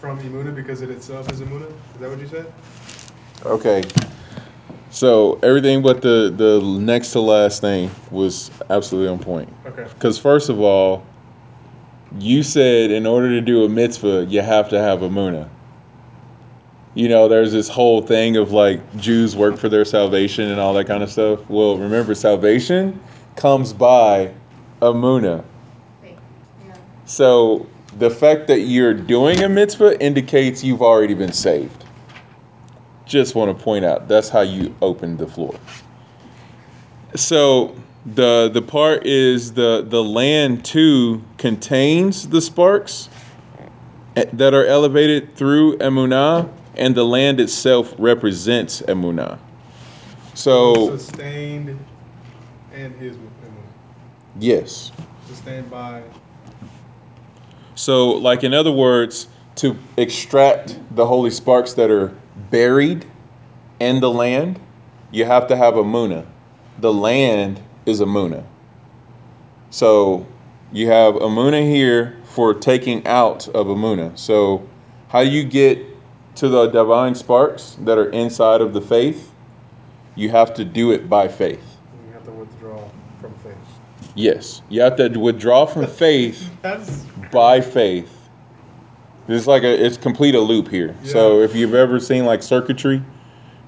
[0.00, 1.66] from imuna because it itself is imuna.
[1.94, 2.52] Is that what you said?
[3.44, 3.82] Okay.
[4.90, 9.52] So everything but the the next to last thing was absolutely on point.
[9.66, 9.84] Okay.
[9.84, 11.04] Because first of all,
[12.18, 15.48] you said in order to do a mitzvah, you have to have a muna.
[16.94, 20.72] You know, there's this whole thing of like Jews work for their salvation and all
[20.74, 21.48] that kind of stuff.
[21.48, 23.00] Well, remember, salvation
[23.36, 24.32] comes by
[24.80, 25.44] a muna.
[26.02, 26.12] Yeah.
[27.04, 27.66] So
[27.98, 31.84] the fact that you're doing a mitzvah indicates you've already been saved.
[33.08, 35.58] Just want to point out that's how you open the floor.
[37.14, 43.08] So the the part is the the land too contains the sparks
[44.16, 49.38] eh, that are elevated through emunah, and the land itself represents emunah.
[50.34, 51.78] So sustained
[52.74, 53.62] and is imuna.
[54.38, 54.92] yes,
[55.26, 56.02] Sustained by
[57.74, 62.14] So, like in other words, to extract the holy sparks that are
[62.50, 63.04] buried
[63.80, 64.60] in the land,
[65.10, 66.26] you have to have a muna.
[66.78, 68.44] The land is a muna.
[69.70, 70.26] So,
[70.72, 74.16] you have a muna here for taking out of a muna.
[74.18, 74.66] So,
[75.08, 75.84] how do you get
[76.36, 79.32] to the divine sparks that are inside of the faith?
[80.14, 81.78] You have to do it by faith.
[82.06, 82.88] you have to withdraw
[83.20, 83.54] from faith.
[84.14, 86.50] Yes, you have to withdraw from faith
[87.32, 88.17] by faith.
[89.28, 90.96] It's like a it's complete a loop here.
[91.04, 93.02] So if you've ever seen like circuitry,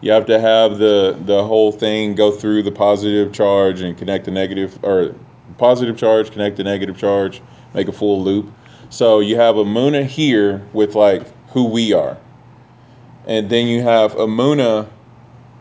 [0.00, 4.24] you have to have the the whole thing go through the positive charge and connect
[4.24, 5.14] the negative or
[5.58, 7.42] positive charge, connect the negative charge,
[7.74, 8.50] make a full loop.
[8.88, 12.16] So you have a Muna here with like who we are.
[13.26, 14.88] And then you have a Muna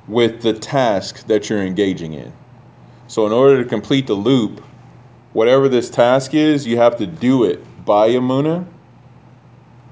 [0.08, 2.32] with the task that you're engaging in.
[3.08, 4.64] So in order to complete the loop,
[5.34, 8.66] whatever this task is, you have to do it by Amuna.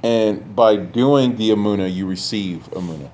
[0.04, 3.10] And by doing the Amuna, you receive Amuna.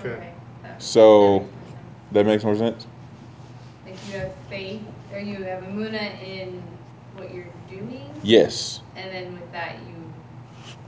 [0.00, 0.32] Okay.
[0.78, 1.46] So-
[2.12, 2.86] that makes more sense.
[3.84, 3.92] more?
[3.92, 4.80] Like you have faith,
[5.12, 6.62] or you have a muna in
[7.16, 8.80] what you're doing, Yes.
[8.96, 9.94] and then with that you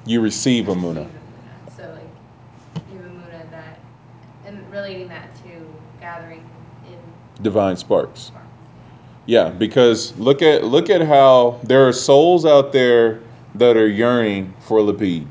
[0.06, 1.06] You receive receive Amuna.
[1.76, 3.78] So like you have a muna that,
[4.46, 5.50] and relating that to
[6.00, 6.44] gathering
[6.86, 8.20] in Divine sparks.
[8.20, 8.46] sparks.
[9.26, 13.20] Yeah, because look at look at how there are souls out there
[13.58, 15.26] that are yearning for Lapid.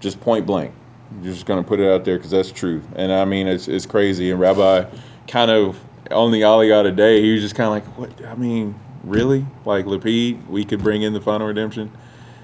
[0.00, 0.72] Just point blank.
[1.10, 2.84] I'm just gonna put it out there because that's truth.
[2.96, 4.30] And I mean it's it's crazy.
[4.30, 4.84] And Rabbi
[5.28, 5.78] kind of
[6.10, 8.26] on the Aliyah today, he was just kind of like, what?
[8.26, 9.46] I mean, really?
[9.64, 11.90] Like Lapid, we could bring in the final redemption?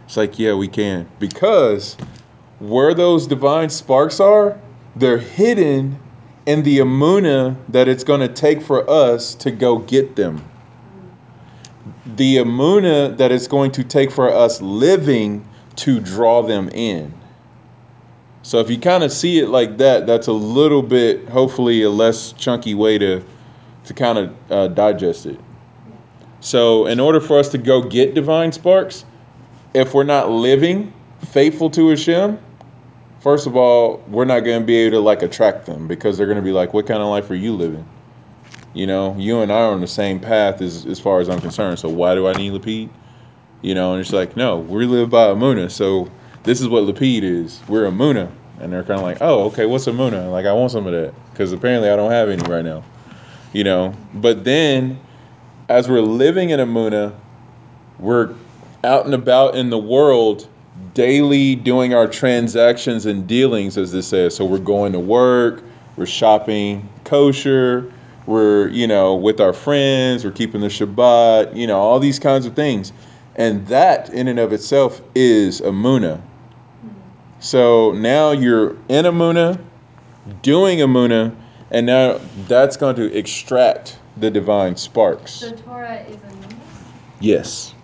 [0.05, 1.97] It's like, yeah, we can because
[2.61, 4.59] where those divine sparks are,
[4.95, 5.99] they're hidden
[6.47, 10.43] in the amuna that it's going to take for us to go get them.
[12.14, 15.46] The amuna that it's going to take for us living
[15.76, 17.12] to draw them in.
[18.42, 21.90] So if you kind of see it like that, that's a little bit, hopefully, a
[21.90, 23.24] less chunky way to
[23.86, 25.40] to kind of uh, digest it.
[26.40, 29.04] So in order for us to go get divine sparks,
[29.74, 30.92] if we're not living
[31.26, 32.38] faithful to Hashem,
[33.20, 36.26] first of all, we're not going to be able to like attract them because they're
[36.26, 37.86] going to be like, what kind of life are you living?
[38.77, 41.41] You know, you and I are on the same path as, as far as I'm
[41.41, 41.79] concerned.
[41.79, 42.91] So why do I need Lapid?
[43.62, 45.70] You know, and it's like, no, we live by Amuna.
[45.70, 46.11] So
[46.43, 47.62] this is what Lapid is.
[47.68, 48.31] We're Amuna.
[48.61, 50.31] And they're kind of like, oh, okay, what's Amuna?
[50.31, 52.85] Like, I want some of that because apparently I don't have any right now.
[53.55, 55.01] You know, but then
[55.70, 57.14] as we're living in Amuna,
[57.99, 58.35] we're
[58.85, 60.47] out and about in the world
[60.93, 65.64] daily doing our transactions and dealings as this says so we're going to work
[65.97, 67.91] we're shopping kosher
[68.27, 72.45] we're you know with our friends we're keeping the shabbat you know all these kinds
[72.47, 72.93] of things
[73.37, 76.20] and that in and of itself is a muna
[77.41, 79.61] so now you're in a muna
[80.43, 81.35] doing a muna
[81.70, 82.18] and now
[82.49, 86.55] that's going to extract the divine sparks So Torah is a muna.
[87.20, 87.74] yes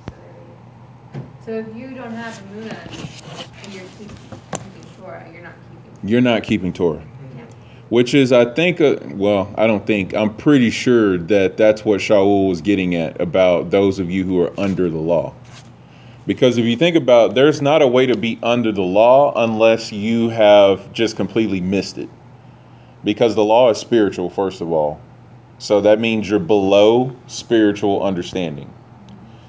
[1.44, 6.08] So if you don't have a muna and you're keep, keeping Torah, you're not keeping.
[6.08, 7.02] you're not keeping torah.
[7.92, 12.00] Which is i think uh, well i don't think i'm pretty sure that that's what
[12.00, 15.34] shaul was getting at about those of you who are under the law.
[16.26, 19.92] Because if you think about there's not a way to be under the law unless
[19.92, 22.08] you have just completely missed it.
[23.04, 24.98] Because the law is spiritual first of all.
[25.58, 28.72] So that means you're below spiritual understanding.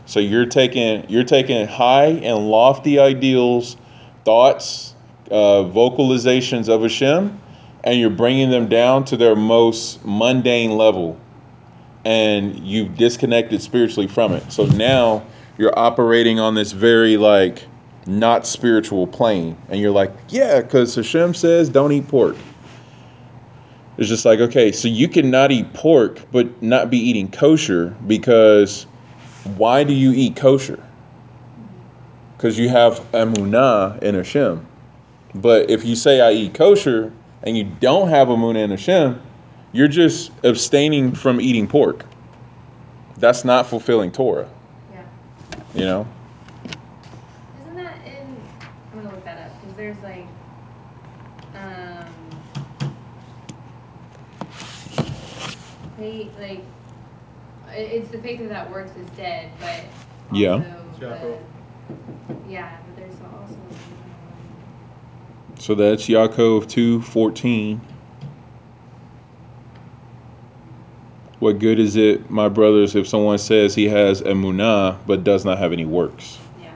[0.06, 3.78] So you're taking you're taking high and lofty ideals
[4.26, 4.96] thoughts
[5.32, 7.40] uh, vocalizations of Hashem
[7.84, 11.20] and you're bringing them down to their most mundane level
[12.06, 14.52] and you've disconnected spiritually from it.
[14.52, 15.26] So now
[15.58, 17.66] you're operating on this very like
[18.06, 22.36] not spiritual plane and you're like yeah because hashem says don't eat pork.
[23.98, 27.96] It's just like okay so you can not eat pork but not be eating kosher
[28.08, 28.86] because
[29.58, 30.84] why do you eat kosher?
[32.38, 34.66] Because you have emunah in hashem.
[35.36, 37.12] But if you say I eat kosher
[37.44, 39.22] and you don't have a moon and a Hashem,
[39.72, 42.06] you're just abstaining from eating pork.
[43.18, 44.50] That's not fulfilling Torah,
[44.92, 45.04] Yeah.
[45.74, 46.08] you know?
[47.62, 48.42] Isn't that in?
[48.92, 50.28] I'm gonna look that up because there's like,
[51.56, 52.06] um,
[55.98, 56.64] faith like,
[57.76, 59.82] it's the faith of that works is dead, but
[60.32, 60.54] Yeah.
[60.54, 60.66] also
[61.00, 61.22] Jacob.
[61.22, 63.54] the, yeah, but there's also.
[63.54, 63.60] um,
[65.64, 67.80] So that's Yaakov 2:14.
[71.40, 75.60] What good is it, my brothers, if someone says he has emunah but does not
[75.60, 76.38] have any works?
[76.60, 76.72] Yeah.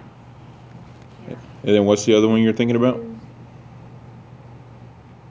[1.28, 1.36] Yeah.
[1.64, 3.02] And then what's the other one you're thinking about?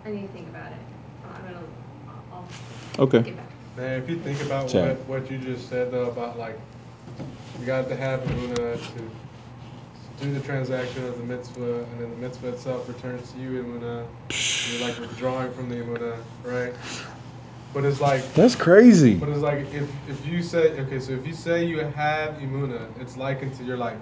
[0.05, 0.79] I need to think about it.
[1.25, 1.67] I'm gonna.
[2.09, 2.45] I'll,
[2.99, 3.35] I'll Okay.
[3.75, 4.99] Man, if you think about Check.
[4.99, 6.61] what, what you just said though about like
[7.59, 9.26] you got to have Amuna to
[10.21, 14.07] do the transaction of the mitzvah, and then the mitzvah itself returns to you Amuna.
[14.71, 16.73] You're like withdrawing from the Amuna, right?
[17.75, 19.15] But it's like That's crazy.
[19.15, 22.89] But it's like if if you say okay, so if you say you have imuna,
[23.01, 23.99] it's likened to you're like,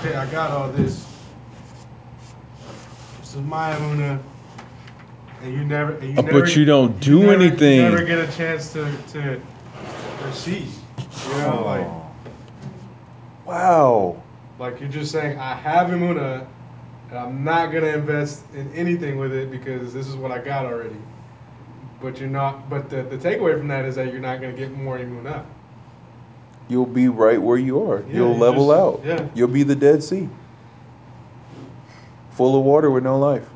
[0.00, 1.06] okay, I got all this,
[3.20, 4.18] this is my imuna,
[5.42, 7.76] and you never, and you Uh, never, but you don't do never- anything.
[7.76, 9.38] You never get a chance to to
[10.24, 10.72] receive.
[11.28, 11.86] You know, like
[13.46, 14.22] Wow.
[14.58, 16.46] Like you're just saying, I have Imuna,
[17.10, 20.64] and I'm not gonna invest in anything with it because this is what I got
[20.66, 20.96] already.
[22.00, 22.68] But you're not.
[22.70, 25.44] But the, the takeaway from that is that you're not gonna get more Imuna.
[26.68, 28.00] You'll be right where you are.
[28.08, 29.06] Yeah, You'll you level just- out.
[29.06, 29.28] yeah.
[29.34, 30.28] You'll be the Dead Sea.
[32.32, 33.46] Full of water with no life.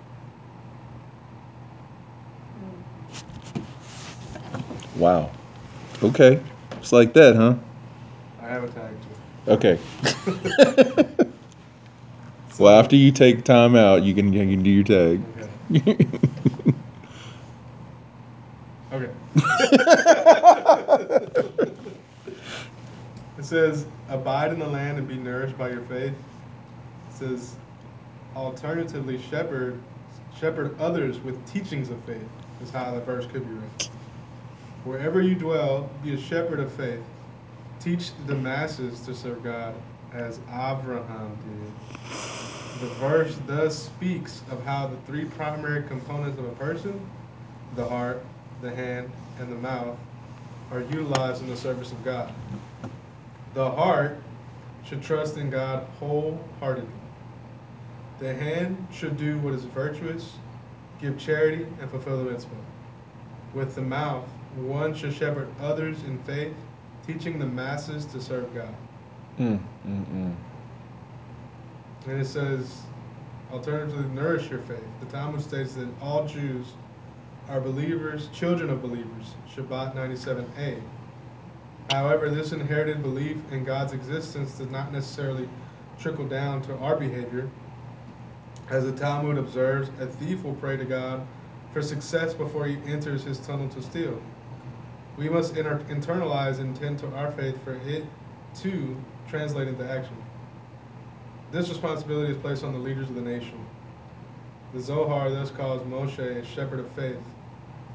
[4.96, 5.30] Wow.
[6.02, 6.40] Okay.
[6.72, 7.54] It's like that, huh?
[8.42, 9.07] I have a tag too.
[9.48, 9.78] Okay.
[12.58, 15.22] well, after you take time out, you can you can do your tag.
[18.90, 19.10] Okay.
[19.10, 19.10] Okay.
[23.38, 26.14] it says, abide in the land and be nourished by your faith.
[26.14, 27.54] It says,
[28.34, 29.78] alternatively, shepherd,
[30.40, 32.28] shepherd others with teachings of faith,
[32.62, 33.70] is how the verse could be read.
[34.84, 37.02] Wherever you dwell, be a shepherd of faith.
[37.80, 39.74] Teach the masses to serve God
[40.12, 41.72] as Abraham did.
[42.80, 47.00] The verse thus speaks of how the three primary components of a person,
[47.76, 48.24] the heart,
[48.62, 49.96] the hand, and the mouth,
[50.70, 52.32] are utilized in the service of God.
[53.54, 54.18] The heart
[54.84, 56.88] should trust in God wholeheartedly.
[58.18, 60.32] The hand should do what is virtuous,
[61.00, 62.50] give charity, and fulfill the mitzvah.
[63.54, 64.24] With the mouth,
[64.56, 66.54] one should shepherd others in faith,
[67.08, 68.74] teaching the masses to serve God.
[69.38, 70.34] Mm, mm, mm.
[72.06, 72.82] And it says,
[73.50, 74.84] alternatively, nourish your faith.
[75.00, 76.66] The Talmud states that all Jews
[77.48, 79.34] are believers, children of believers.
[79.54, 80.82] Shabbat 97a.
[81.90, 85.48] However, this inherited belief in God's existence does not necessarily
[85.98, 87.48] trickle down to our behavior.
[88.68, 91.26] As the Talmud observes, a thief will pray to God
[91.72, 94.20] for success before he enters his tunnel to steal.
[95.18, 98.04] We must inter- internalize and tend to our faith for it
[98.60, 98.96] to
[99.28, 100.16] translate into action.
[101.50, 103.58] This responsibility is placed on the leaders of the nation.
[104.72, 107.18] The Zohar thus calls Moshe a shepherd of faith.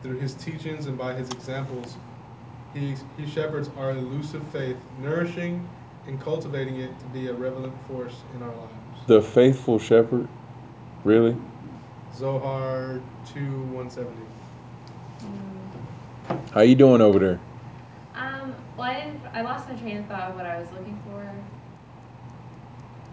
[0.01, 1.95] Through his teachings and by his examples,
[2.73, 5.65] he, he shepherds our elusive faith, nourishing
[6.07, 9.07] and cultivating it to be a relevant force in our lives.
[9.07, 10.27] The faithful shepherd.
[11.05, 11.37] Really?
[12.15, 12.99] Zohar
[13.33, 14.32] 2 170.
[16.51, 17.39] How you doing over there?
[18.15, 20.99] Um, well, I didn't, I lost my train of thought of what I was looking
[21.05, 21.29] for,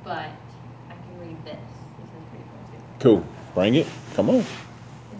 [0.04, 0.30] but
[0.88, 1.56] I can read this.
[1.98, 2.84] This is pretty cool too.
[3.00, 3.26] Cool.
[3.54, 3.86] Bring it.
[4.14, 4.36] Come on.
[4.36, 4.46] It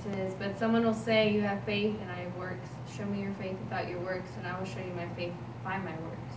[0.04, 2.68] says, But someone will say, You have faith, and I have works.
[2.96, 5.32] Show me your faith without your works, and I will show you my faith
[5.64, 6.34] by my works.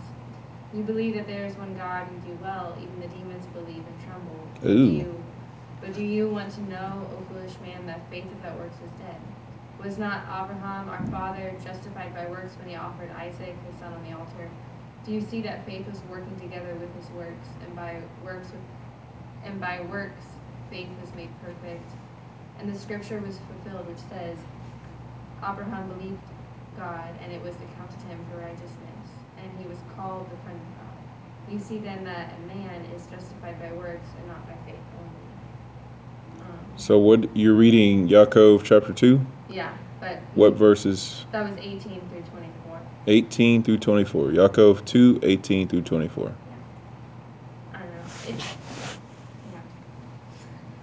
[0.74, 2.76] You believe that there is one God, and do well.
[2.80, 4.48] Even the demons believe and tremble.
[4.62, 4.90] Do Ooh.
[4.90, 5.24] you,
[5.80, 9.20] but do you want to know, O foolish man, that faith without works is dead?
[9.84, 14.02] Was not Abraham, our father, justified by works when he offered Isaac, his son, on
[14.02, 14.48] the altar?
[15.04, 18.48] Do you see that faith was working together with his works, and by works
[19.44, 20.24] and by works
[20.70, 21.84] faith was made perfect?
[22.58, 24.38] And the scripture was fulfilled, which says,
[25.44, 26.24] Abraham believed
[26.78, 29.06] God, and it was accounted to him for righteousness,
[29.36, 31.52] and he was called the friend of God.
[31.52, 34.80] You see then that a man is justified by works and not by faith
[36.76, 39.20] So what you're reading Yaakov chapter 2?
[39.48, 41.24] yeah, but What verses?
[41.32, 41.80] that was 18
[42.10, 42.80] through 24.
[43.06, 44.28] 18 through 24.
[44.28, 46.24] Yaakov 2, 18 through 24.
[46.24, 46.32] Yeah.
[47.72, 47.96] I don't know.
[48.28, 48.44] It's,
[49.52, 49.60] yeah.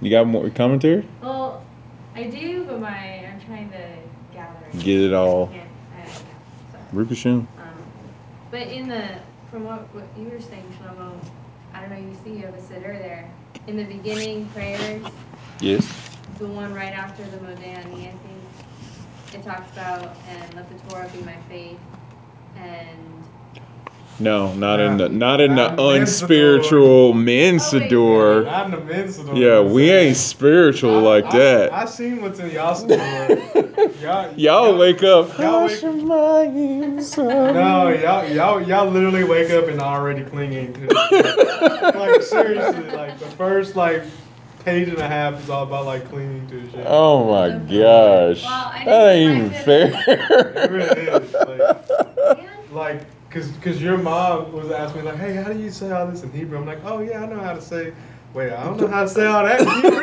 [0.02, 1.06] You got more commentary?
[1.22, 1.64] Well,
[2.16, 3.84] I do, but my I'm trying to
[4.34, 4.60] gather.
[4.80, 5.50] Get it all.
[5.52, 5.70] I can't.
[5.96, 7.14] I, yeah.
[7.14, 7.30] So.
[7.30, 7.48] Um,
[8.50, 9.18] but in the,
[9.50, 11.14] from what, what you were saying, Shlomo,
[11.74, 13.30] I don't know, you see you have a sitter there.
[13.68, 15.06] In the beginning prayers,
[15.62, 15.86] Yes.
[16.40, 18.22] the one right after the Modeh Ani, I think,
[19.34, 21.78] it talks about, and let the Torah be my faith,
[22.58, 22.98] and,
[24.20, 26.02] No, not in the not in the Not men's Siddur.
[26.02, 28.42] unspiritual men's Siddur.
[28.42, 29.36] Oh, not in the men's store.
[29.36, 30.08] Yeah, we saying.
[30.10, 31.74] ain't spiritual I- like I, that.
[31.74, 32.98] I seen what's in y'all store.
[34.02, 35.38] y'all, Y'all wake up.
[35.40, 40.74] Y'all wake, no, y'all, y'all, y'all literally wake up and already clinging
[41.12, 44.04] like seriously, like the first like
[44.64, 46.86] page and a half is all about like clinging to shit.
[46.88, 48.44] Oh my gosh.
[48.44, 51.22] Well, That ain't even find It really fair.
[51.22, 51.34] is.
[51.34, 51.60] Like,
[52.38, 55.92] man, like, cause, cause your mom was asking me like, hey, how do you say
[55.92, 56.58] all this in Hebrew?
[56.60, 57.94] I'm like, oh yeah, I know how to say.
[58.34, 60.02] Wait, I don't know how to say all that in Hebrew.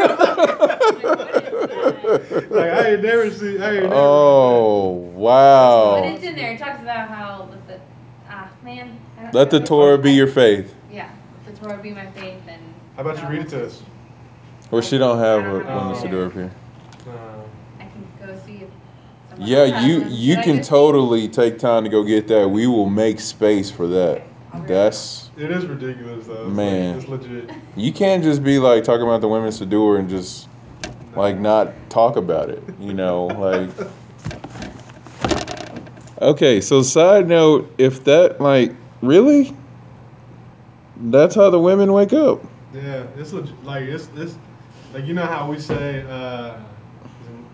[2.57, 3.63] like I ain't never seen.
[3.63, 3.95] I ain't never.
[3.95, 6.03] Oh but wow.
[6.05, 7.81] it's in there, it talks about how, let the,
[8.29, 8.99] ah, man.
[9.33, 10.75] Let the Torah be your faith.
[10.93, 11.11] Yeah,
[11.47, 12.63] the Torah be my faith, and.
[12.97, 13.83] How about you read it to us?
[14.71, 16.53] Well, she don't have a don't women's one to do up here.
[17.07, 17.15] Um,
[17.79, 18.69] I can go see if
[19.31, 20.09] someone Yeah, else has you them.
[20.11, 22.49] you Should I can go totally take time to go get that.
[22.49, 24.23] We will make space for that.
[24.53, 26.47] I'll be right That's it is ridiculous though.
[26.49, 26.97] It's Man.
[26.99, 27.51] it's legit.
[27.77, 30.49] you can't just be like talking about the women's to do and just
[31.17, 32.63] like not talk about it.
[32.81, 33.71] You know, like.
[36.21, 39.55] Okay, so side note, if that like really,
[40.97, 42.43] that's how the women wake up.
[42.75, 43.65] Yeah, it's legit.
[43.65, 44.35] Like it's it's
[44.93, 46.55] like you know how we say uh,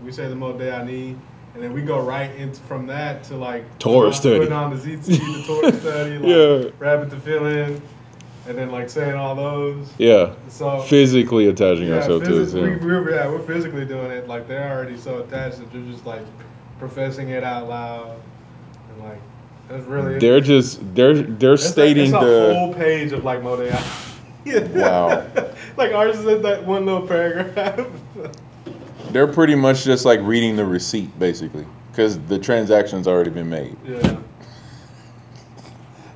[0.05, 1.16] we say the Modeh Ani,
[1.55, 4.39] and then we go right into from that to like Torah study.
[4.39, 6.70] putting on the ZT, the Torah study, like Yeah.
[6.78, 7.80] wrapping to fill in,
[8.47, 9.89] and then like saying all those.
[9.99, 12.53] Yeah, So physically attaching yeah, ourselves to it.
[12.53, 12.76] we, Yeah.
[12.85, 14.28] we're yeah we're physically doing it.
[14.28, 16.22] Like they're already so attached that they're just like
[16.78, 18.16] professing it out loud,
[18.91, 19.20] and like
[19.68, 23.41] that's really They're just they're they're It's like- stating a the whole page of like
[23.41, 23.72] Modeh
[24.47, 24.81] Ani.
[24.81, 25.27] Wow.
[25.77, 27.87] like ours is in that one little paragraph.
[29.11, 33.77] they're pretty much just like reading the receipt basically because the transaction's already been made.
[33.85, 34.21] yeah.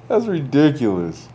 [0.09, 1.29] That's ridiculous.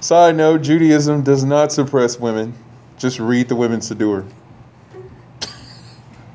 [0.00, 2.54] Side note: Judaism does not suppress women.
[2.98, 4.28] Just read the women's Siddur.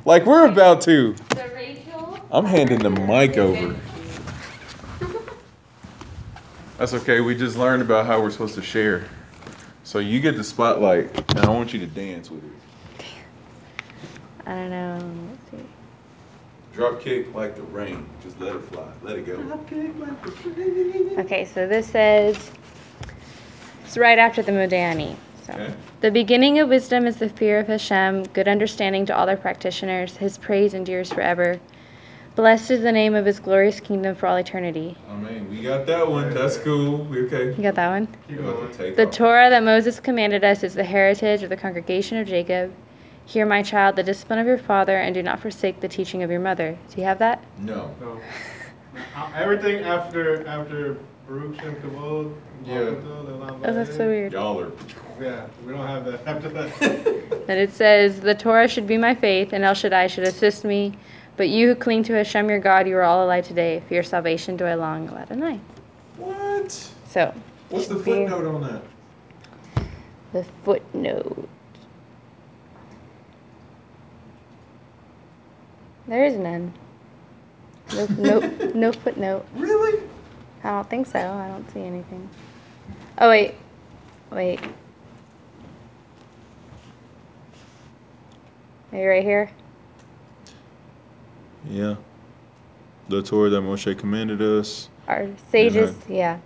[0.05, 1.15] Like we're about to.
[1.33, 2.19] So Rachel.
[2.29, 3.75] I'm handing the mic over.
[6.77, 7.21] That's okay.
[7.21, 9.05] We just learned about how we're supposed to share.
[9.93, 13.05] So you get the spotlight, and I want you to dance with it.
[14.43, 15.29] I don't know.
[15.29, 15.69] Let's see.
[16.73, 18.03] Drop kick like the rain.
[18.23, 18.87] Just let it fly.
[19.03, 19.35] Let it go.
[21.21, 22.51] Okay, so this says
[23.85, 25.15] it's right after the Modeh Ani.
[25.45, 25.71] So Okay.
[26.01, 30.17] the beginning of wisdom is the fear of Hashem, good understanding to all their practitioners.
[30.17, 31.59] His praise endures forever.
[32.35, 34.97] Blessed is the name of his glorious kingdom for all eternity.
[35.07, 36.33] I mean, we got that one.
[36.33, 37.03] That's cool.
[37.05, 37.49] We okay.
[37.55, 38.07] You got that one?
[38.27, 38.71] Keep We're about going.
[38.71, 39.11] to take The off.
[39.13, 42.73] Torah that Moses commanded us is the heritage of the congregation of Jacob.
[43.25, 46.31] Hear, my child, the discipline of your father, and do not forsake the teaching of
[46.31, 46.75] your mother.
[46.89, 47.43] Do you have that?
[47.59, 47.93] No.
[48.01, 48.19] No.
[49.15, 52.33] Uh, Everything after after Baruch Shem Kavod.
[52.65, 52.95] Yeah.
[53.65, 54.33] Oh, that's so weird.
[54.33, 54.71] Y'all are.
[55.21, 57.19] Yeah, we don't have that after that.
[57.47, 60.93] And it says, The Torah should be my faith, and El Shaddai should assist me.
[61.35, 63.81] But you who cling to Hashem your God, you are all alive today.
[63.87, 65.59] For your salvation do I long, O Adonai.
[66.17, 66.71] What?
[67.07, 67.33] So,
[67.69, 69.85] What's the footnote on that?
[70.31, 71.49] The footnote.
[76.07, 76.73] There is none.
[77.95, 78.39] No, no,
[78.75, 79.45] no footnote.
[79.55, 80.03] Really?
[80.63, 81.19] I don't think so.
[81.19, 82.29] I don't see anything.
[83.17, 83.55] Oh wait,
[84.31, 84.59] wait.
[88.91, 89.49] Are you right here.
[91.69, 91.95] Yeah.
[93.09, 94.89] The Torah that Moshe commanded us.
[95.07, 96.39] Our sages, yeah,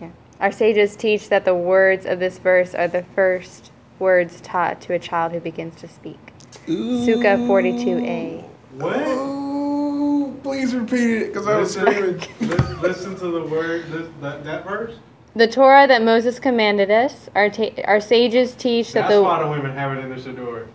[0.00, 0.10] yeah.
[0.40, 4.94] Our sages teach that the words of this verse are the first words taught to
[4.94, 6.18] a child who begins to speak.
[6.66, 8.44] Sukkah 42a.
[8.72, 8.96] What?
[8.98, 12.50] Ooh, please repeat it, because I was Listen, screaming.
[12.50, 13.90] listen, listen to the word.
[13.90, 14.94] This, that, that verse.
[15.34, 19.22] The Torah that Moses commanded us, our, ta- our sages teach that That's the.
[19.22, 20.66] why the women have it in their shador.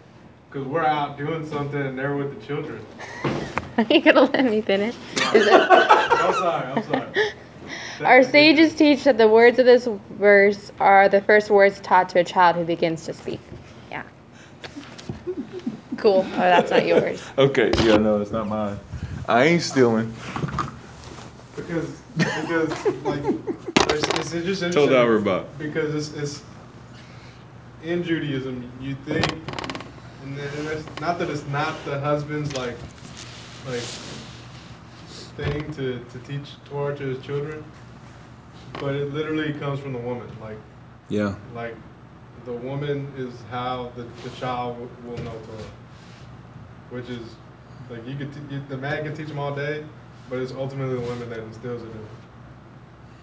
[0.50, 2.86] Because we're out doing something and they're with the children.
[3.78, 4.96] Are you gonna let me finish?
[5.34, 6.68] Is it- I'm sorry.
[6.68, 7.08] I'm sorry.
[8.06, 12.20] Our sages teach that the words of this verse are the first words taught to
[12.20, 13.40] a child who begins to speak.
[13.92, 14.04] Yeah.
[15.98, 16.26] Cool.
[16.26, 17.22] Oh, that's not yours.
[17.38, 18.78] Okay, yeah, no, it's not mine.
[19.28, 20.14] I ain't stealing.
[21.56, 22.70] Because because
[23.04, 23.22] like
[23.90, 24.72] it's, it's just interesting.
[24.72, 25.58] Told our about.
[25.58, 26.42] because it's, it's
[27.84, 29.26] in Judaism, you think,
[30.36, 32.78] and then it's not that it's not the husband's like,
[33.66, 33.88] like
[35.36, 37.64] thing to, to teach Torah to his children,
[38.80, 40.28] but it literally comes from the woman.
[40.40, 40.58] Like,
[41.10, 41.36] Yeah.
[41.54, 41.76] like
[42.46, 45.72] the woman is how the, the child will, will know Torah,
[46.90, 47.36] which is
[47.90, 49.86] like you could t- you, the man can teach them all day,
[50.30, 52.18] but it's ultimately the woman that instills it in them.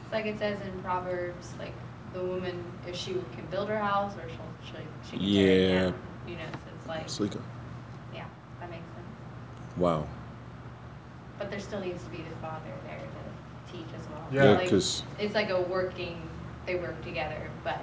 [0.05, 1.75] It's like it says in Proverbs, like
[2.13, 5.67] the woman, if she can build her house or she'll, she, she can tear it
[5.69, 5.69] Yeah.
[5.69, 5.95] down.
[6.27, 7.41] You know, so it's like, Slika.
[8.15, 8.25] yeah,
[8.61, 9.77] that makes sense.
[9.77, 10.07] Wow.
[11.39, 14.25] But there still needs to be the father there to teach as well.
[14.33, 14.45] Yeah.
[14.53, 16.21] Yeah, Like, 'cause- It's like a working,
[16.67, 17.79] they work together, but.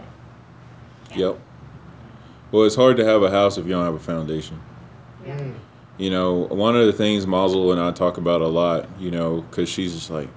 [1.12, 1.18] yeah.
[1.28, 1.40] Yep.
[2.52, 4.60] Well, it's hard to have a house if you don't have a foundation.
[5.26, 5.38] Yeah.
[5.38, 5.54] Mm.
[5.98, 9.42] You know, one of the things Mazel and I talk about a lot, you know,
[9.50, 10.28] because she's just like,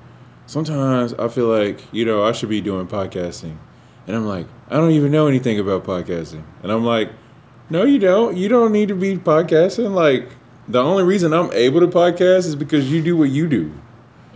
[0.46, 3.56] sometimes I feel like, you know, I should be doing podcasting.
[4.06, 6.42] And I'm like, I don't even know anything about podcasting.
[6.62, 7.10] And I'm like,
[7.74, 8.36] no, you don't.
[8.36, 9.92] You don't need to be podcasting.
[9.92, 10.28] Like,
[10.68, 13.72] the only reason I'm able to podcast is because you do what you do,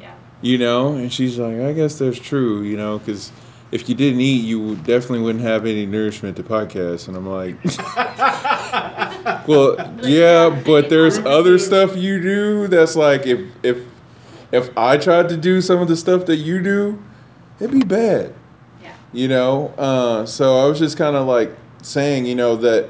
[0.01, 0.11] Yeah.
[0.43, 0.95] you know?
[0.95, 3.31] And she's like, I guess that's true, you know, because
[3.71, 7.07] if you didn't eat, you definitely wouldn't have any nourishment to podcast.
[7.07, 7.57] And I'm like,
[9.47, 13.79] Well, yeah, but there's other stuff you do that's like if if
[14.51, 16.99] if I tried to do some of the stuff that you do,
[17.61, 18.35] it'd be bad.
[18.83, 18.93] Yeah.
[19.13, 19.69] You know?
[19.79, 21.51] Uh so I was just kind of like
[21.83, 22.89] saying, you know, that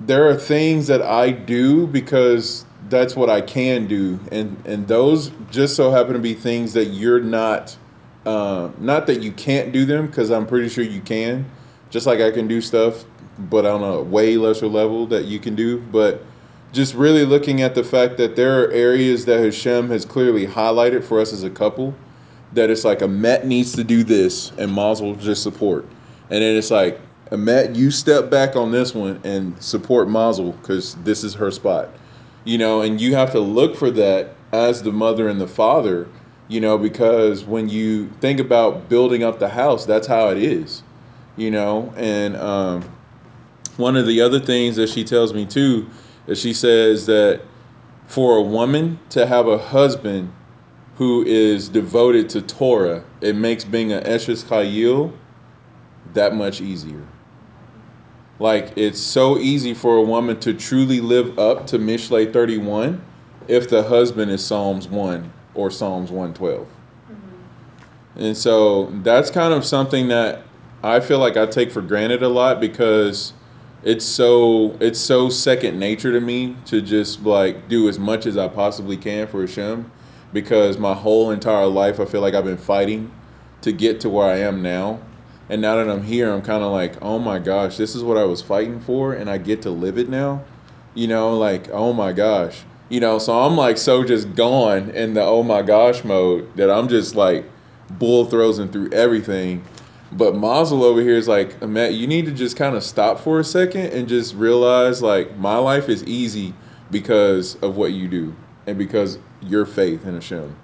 [0.00, 5.32] there are things that I do because that's what I can do, and and those
[5.50, 7.76] just so happen to be things that you're not,
[8.24, 11.44] uh, not that you can't do them because I'm pretty sure you can,
[11.90, 13.04] just like I can do stuff,
[13.38, 16.24] but on a way lesser level that you can do, but.
[16.72, 21.04] Just really looking at the fact that there are areas that Hashem has clearly highlighted
[21.04, 21.94] for us as a couple,
[22.52, 25.86] that it's like a Met needs to do this and Maz will just support.
[26.28, 27.00] And then it's like,
[27.32, 31.88] Matt, you step back on this one and support Mazel because this is her spot.
[32.44, 36.06] You know, and you have to look for that as the mother and the father,
[36.48, 40.84] you know, because when you think about building up the house, that's how it is,
[41.36, 41.92] you know.
[41.96, 42.84] And um,
[43.76, 45.88] one of the other things that she tells me too
[46.28, 47.40] is she says that
[48.06, 50.32] for a woman to have a husband
[50.96, 55.12] who is devoted to Torah, it makes being an Eshes Chayil
[56.14, 57.02] that much easier.
[58.38, 63.02] Like it's so easy for a woman to truly live up to Mishle 31
[63.48, 66.66] if the husband is Psalms 1 or Psalms 112.
[66.66, 68.20] Mm-hmm.
[68.20, 70.42] And so that's kind of something that
[70.82, 73.32] I feel like I take for granted a lot because
[73.82, 78.36] it's so it's so second nature to me to just like do as much as
[78.36, 79.90] I possibly can for Hashem
[80.32, 83.10] because my whole entire life I feel like I've been fighting
[83.62, 85.00] to get to where I am now.
[85.48, 88.16] And now that I'm here, I'm kind of like, oh my gosh, this is what
[88.16, 90.44] I was fighting for, and I get to live it now.
[90.94, 92.64] You know, like, oh my gosh.
[92.88, 96.70] You know, so I'm like so just gone in the oh my gosh mode that
[96.70, 97.44] I'm just like
[97.90, 99.64] bull throws and through everything.
[100.12, 103.40] But Mazel over here is like, Matt, you need to just kind of stop for
[103.40, 106.54] a second and just realize like my life is easy
[106.90, 108.34] because of what you do
[108.66, 110.56] and because your faith in Hashem.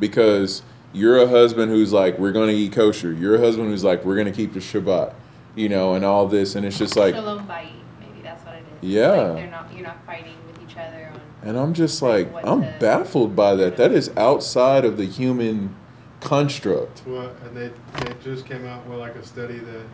[0.00, 0.62] Because
[0.92, 3.12] you're a husband who's like, we're going to eat kosher.
[3.12, 5.14] You're a husband who's like, we're going to keep the Shabbat,
[5.54, 6.54] you know, and all this.
[6.54, 8.88] And it's just like, Shalom bayit, maybe that's what it is.
[8.88, 9.08] Yeah.
[9.10, 11.20] Like they're not, you're not fighting with each other on.
[11.48, 13.76] and I'm just like, What I'm the- baffled by that.
[13.76, 15.74] That is outside of the human
[16.20, 17.02] construct.
[17.06, 17.70] Well, and they,
[18.00, 19.86] they just came out with like a study that,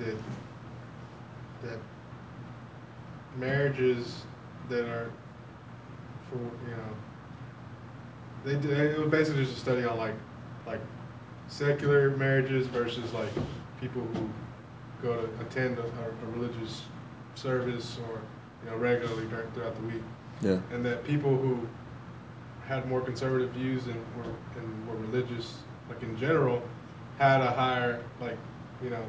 [0.00, 0.16] that,
[1.62, 1.78] that
[3.36, 4.24] marriages
[4.68, 5.10] that are
[6.30, 6.96] for, you know,
[8.44, 10.14] they did, it was basically just a study on like,
[10.66, 10.80] like
[11.48, 13.30] secular marriages versus like
[13.80, 14.28] people who
[15.02, 16.82] go to attend a, a religious
[17.34, 18.20] service or,
[18.64, 20.02] you know, regularly during, throughout the week
[20.40, 20.58] Yeah.
[20.72, 21.66] and that people who
[22.66, 26.62] had more conservative views and were and were religious, like in general,
[27.18, 28.38] had a higher like
[28.82, 29.04] you know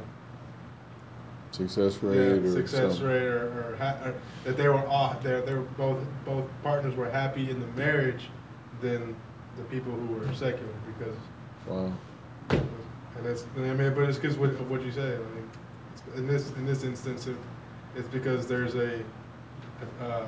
[1.51, 3.07] Success yeah, rate or success something.
[3.07, 6.95] rate or, or, ha- or that they were all they they were both both partners
[6.95, 8.23] were happy in the marriage
[8.83, 9.15] than
[9.57, 11.15] the people who were secular because
[11.67, 11.91] Wow.
[12.51, 16.17] and that's I mean but it's because what, of what you say I mean it's-
[16.19, 17.37] in this in this instance it,
[17.95, 18.99] it's because there's a,
[20.01, 20.27] uh,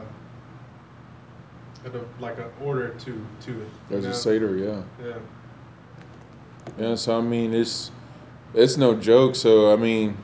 [1.86, 3.56] a- like an order to to it.
[3.56, 4.12] you There's know?
[4.12, 4.82] a Seder, yeah.
[5.06, 5.18] Yeah.
[6.80, 7.92] Yeah, so I mean, it's
[8.54, 9.36] it's no joke.
[9.36, 10.18] So I mean,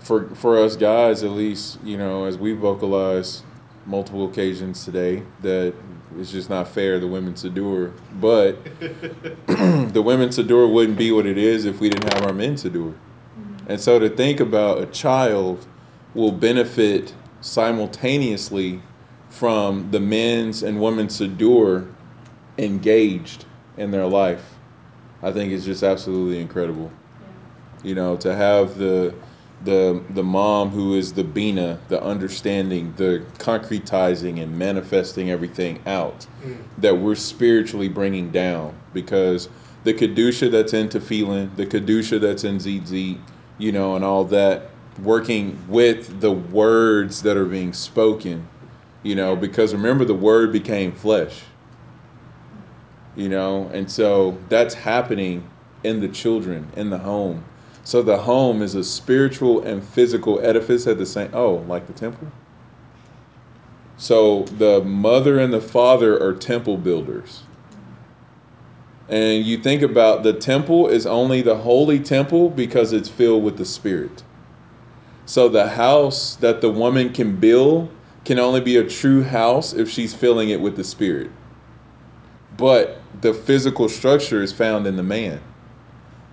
[0.00, 3.42] for for us guys, at least, you know, as we vocalized
[3.88, 5.74] multiple occasions today, that
[6.18, 7.92] it's just not fair the women Siddur.
[8.20, 8.62] But
[9.46, 12.92] the women Siddur wouldn't be what it is if we didn't have our men Siddur.
[12.92, 13.72] Mm-hmm.
[13.72, 15.66] And so to think about a child
[16.14, 18.82] will benefit simultaneously
[19.30, 21.90] from the men's and women's Siddur
[22.58, 24.54] engaged in their life.
[25.22, 26.90] I think it's just absolutely incredible.
[27.82, 29.14] You know, to have the
[29.64, 36.26] the the mom who is the bina, the understanding, the concretizing and manifesting everything out
[36.44, 36.56] Mm.
[36.78, 38.72] that we're spiritually bringing down.
[38.94, 39.48] Because
[39.84, 43.18] the kedusha that's in tefillin, the kedusha that's in tzitzit,
[43.58, 44.70] you know, and all that,
[45.02, 48.46] working with the words that are being spoken,
[49.02, 51.42] you know, because remember the word became flesh
[53.16, 53.68] you know?
[53.74, 55.42] And so that's happening
[55.84, 57.44] in the children in the home
[57.88, 61.94] so the home is a spiritual and physical edifice at the same oh like the
[61.94, 62.28] temple?
[63.96, 67.44] So the mother and the father are temple builders.
[69.08, 73.56] And you think about the temple is only the holy temple because it's filled with
[73.56, 74.22] the spirit.
[75.24, 77.88] So the house that the woman can build
[78.26, 81.30] can only be a true house if she's filling it with the spirit.
[82.58, 85.40] But the physical structure is found in the man.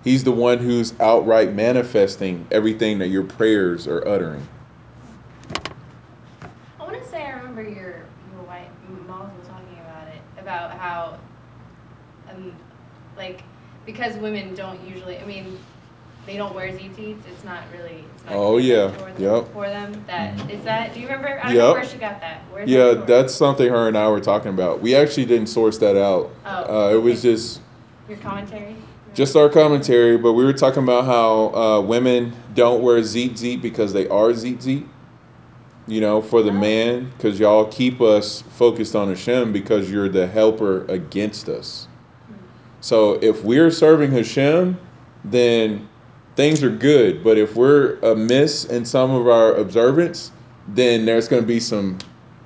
[0.06, 4.46] He's the one who's outright manifesting everything that your prayers are uttering.
[5.50, 8.68] I want to say I remember your your wife
[9.08, 11.18] Miles was talking about it about how
[12.30, 12.54] um
[13.16, 13.42] like
[13.84, 15.58] because women don't usually I mean
[16.24, 17.18] they don't wear ZTs.
[17.28, 18.04] It's not really.
[18.14, 18.92] It's not oh yeah.
[18.92, 19.52] For them, yep.
[19.52, 20.94] For them, that is that.
[20.94, 21.40] Do you remember?
[21.42, 21.62] I don't yep.
[21.62, 22.42] know where she got that.
[22.52, 24.80] Where's yeah, that that's something her and I were talking about.
[24.80, 26.30] We actually didn't source that out.
[26.44, 26.90] Oh.
[26.90, 27.60] Uh, it was just.
[28.08, 28.76] Your commentary
[29.16, 33.94] just our commentary, but we were talking about how uh, women don't wear tzitzit because
[33.94, 34.86] they are tzitzit.
[35.88, 40.26] You know, for the man, because y'all keep us focused on Hashem because you're the
[40.26, 41.88] helper against us.
[42.80, 44.78] So if we're serving Hashem,
[45.24, 45.88] then
[46.34, 47.24] things are good.
[47.24, 50.30] But if we're amiss in some of our observance,
[50.68, 51.98] then there's going to be some,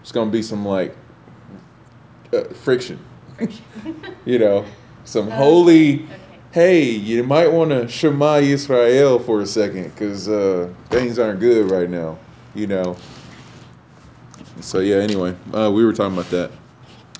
[0.03, 0.95] it's going to be some like
[2.33, 3.05] uh, friction.
[4.25, 4.65] you know,
[5.05, 6.07] some holy.
[6.53, 11.71] Hey, you might want to Shema Israel for a second because uh, things aren't good
[11.71, 12.19] right now.
[12.57, 12.97] You know.
[14.61, 14.97] So yeah.
[14.97, 16.51] Anyway, uh, we were talking about that,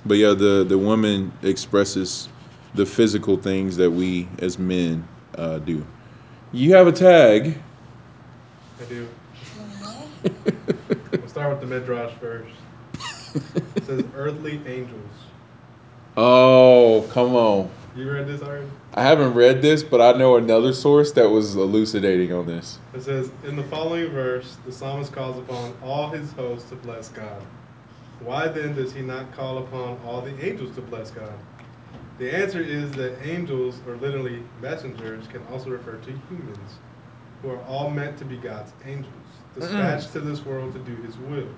[0.05, 2.29] but yeah, the the woman expresses
[2.75, 5.07] the physical things that we as men
[5.37, 5.87] uh, do.
[6.51, 7.57] You have a tag.
[8.81, 9.09] I do.
[11.13, 12.55] We'll start with the midrash first.
[13.77, 15.11] It says earthly angels.
[16.17, 17.71] Oh, come on.
[17.97, 18.67] You read this already?
[18.95, 22.79] I haven't read this, but I know another source that was elucidating on this.
[22.95, 27.09] It says, In the following verse, the psalmist calls upon all his hosts to bless
[27.09, 27.43] God.
[28.21, 31.33] Why then does he not call upon all the angels to bless God?
[32.19, 36.79] The answer is that angels, or literally messengers, can also refer to humans,
[37.43, 39.13] who are all meant to be God's angels,
[39.59, 41.49] dispatched to this world to do his will.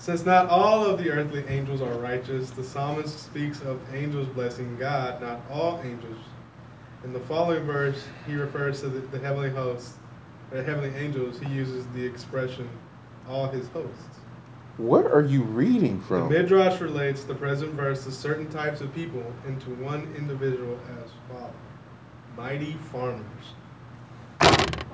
[0.00, 4.74] Since not all of the earthly angels are righteous, the psalmist speaks of angels blessing
[4.78, 6.16] God, not all angels.
[7.04, 9.98] In the following verse, he refers to the, the heavenly hosts,
[10.50, 11.38] the heavenly angels.
[11.38, 12.66] He uses the expression
[13.28, 14.20] all his hosts.
[14.78, 16.30] What are you reading from?
[16.30, 16.42] The?
[16.42, 21.10] Midrash relates the present verse to certain types of people and to one individual as
[21.28, 21.52] follows
[22.38, 23.20] mighty farmers.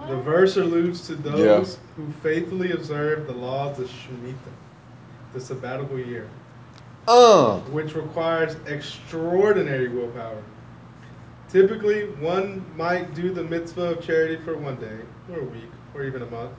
[0.08, 4.34] The verse alludes to those who faithfully observe the laws of Shemitah,
[5.36, 6.26] the sabbatical year,
[7.06, 7.58] Uh.
[7.70, 10.42] which requires extraordinary willpower.
[11.50, 14.98] Typically, one might do the mitzvah of charity for one day,
[15.32, 16.52] or a week, or even a month.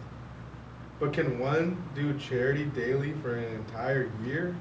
[1.00, 4.56] But can one do charity daily for an entire year?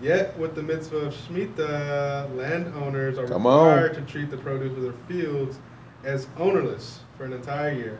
[0.00, 3.66] Yet, with the mitzvah of Shemitah, landowners are Come on.
[3.74, 5.58] required to treat the produce of their fields
[6.04, 7.98] as ownerless for an entire year.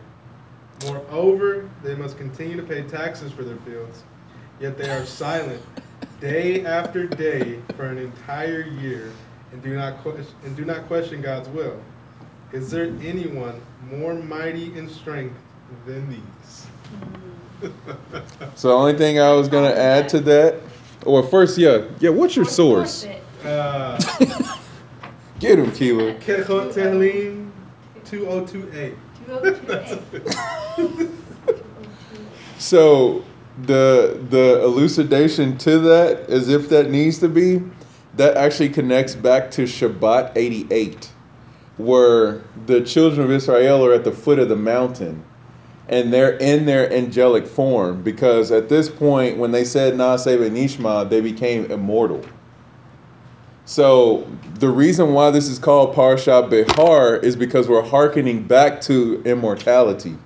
[0.86, 4.04] Moreover, they must continue to pay taxes for their fields,
[4.61, 5.62] yet they are silent
[6.20, 9.12] day after day for an entire year
[9.52, 11.80] and do not question, and do not question God's will.
[12.52, 15.36] Is there anyone more mighty in strength
[15.86, 16.66] than these?
[18.54, 20.61] So the only thing I was gonna add to that,
[21.04, 22.11] or first, yeah, yeah.
[22.11, 23.04] What's your source?
[23.44, 23.98] Uh,
[25.40, 26.14] Get him, Keeler.
[26.14, 27.50] Kechot Tehillim
[28.04, 28.96] 202a.
[29.26, 31.11] 202A.
[32.59, 33.24] So
[33.62, 37.62] the the elucidation to that, as if that needs to be,
[38.16, 41.10] that actually connects back to Shabbat eighty eight,
[41.76, 45.24] where the children of Israel are at the foot of the mountain,
[45.89, 51.09] and they're in their angelic form because at this point, when they said Naaseh Nishma,
[51.09, 52.24] they became immortal.
[53.64, 59.22] So the reason why this is called Parsha Behar is because we're hearkening back to
[59.24, 60.16] immortality.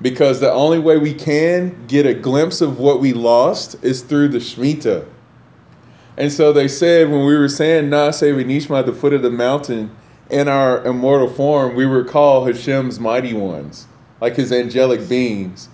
[0.00, 4.28] Because the only way we can get a glimpse of what we lost is through
[4.28, 5.06] the Shemitah.
[6.16, 9.30] And so they said when we were saying Naaseh Nishma at the foot of the
[9.30, 9.90] mountain
[10.30, 13.86] in our immortal form, we were called Hashem's mighty ones,
[14.20, 15.68] like his angelic beings.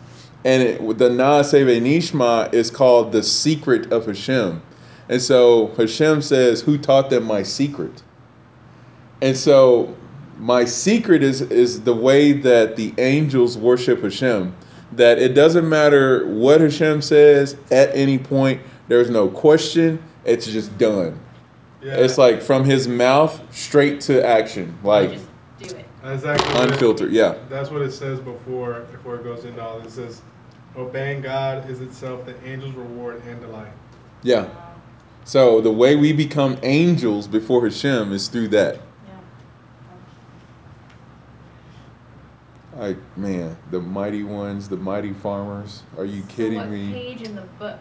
[0.44, 4.62] And it, the Naaseh Nishma is called the secret of Hashem.
[5.08, 8.02] And so Hashem says, Who taught them my secret?
[9.22, 9.96] And so
[10.38, 14.54] my secret is is the way that the angels worship Hashem.
[14.92, 20.76] That it doesn't matter what Hashem says at any point, there's no question, it's just
[20.78, 21.18] done.
[21.82, 24.76] Yeah, It's like from his mouth straight to action.
[24.84, 25.10] Like
[25.58, 25.86] Just do it.
[26.02, 27.34] that's actually it- unfiltered, yeah.
[27.48, 29.98] That's what it says before before it goes into all this.
[29.98, 30.22] It says,
[30.76, 33.72] obeying God is itself the angel's reward and delight.
[34.22, 34.48] Yeah.
[35.24, 38.78] So the way we become angels before Hashem is through that.
[42.74, 42.80] Yeah.
[42.80, 45.82] Like man, the mighty ones, the mighty farmers.
[45.96, 46.92] Are you kidding so what me?
[46.92, 47.78] page in the book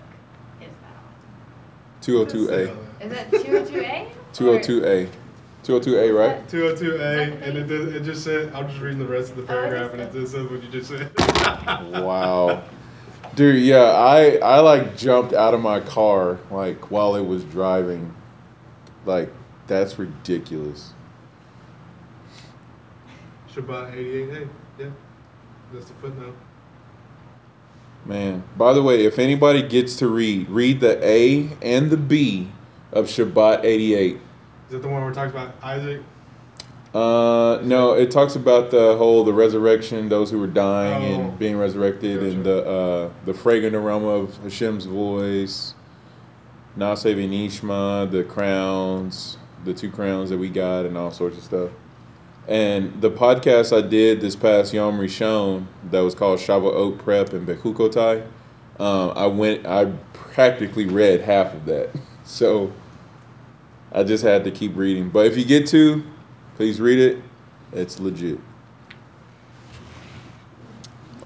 [0.61, 2.77] is that 202A.
[3.01, 4.07] Is that 202A?
[4.33, 5.09] 202A.
[5.63, 6.47] 202A, right?
[6.47, 9.05] 202A, Is that oh the and it, does, it just said, I'm just reading the
[9.05, 11.09] rest of the Oh, paragraph, and it just says what you just said.
[11.79, 12.63] Wow.
[13.35, 18.13] Dude, yeah, I I like jumped out of my car like while it was driving.
[19.05, 19.29] Like
[19.67, 20.93] that's ridiculous.
[23.53, 24.47] Shabbat 88.
[25.73, 26.35] That's the footnote.
[28.05, 32.49] Man, by the way, if anybody gets to read, read the A and the B
[32.91, 34.15] of Shabbat 88.
[34.15, 34.21] Is
[34.69, 36.01] that the one where it talks about Isaac?
[36.93, 41.21] Uh, no, it talks about the whole the resurrection, those who were dying Oh.
[41.21, 45.73] and being resurrected, and the uh, the fragrant aroma of Hashem's voice.
[46.77, 51.69] Naaseh Nishma, the crowns, the two crowns that we got, and all sorts of stuff.
[52.47, 57.47] And the podcast I did this past Yom Rishon that was called Shavuot Prep and
[57.47, 58.25] Bechukotai,
[58.79, 61.89] um, I went, I practically read half of that.
[62.25, 62.71] So
[63.91, 65.09] I just had to keep reading.
[65.09, 66.01] But if you get to,
[66.55, 67.21] please read it.
[67.73, 68.39] It's legit.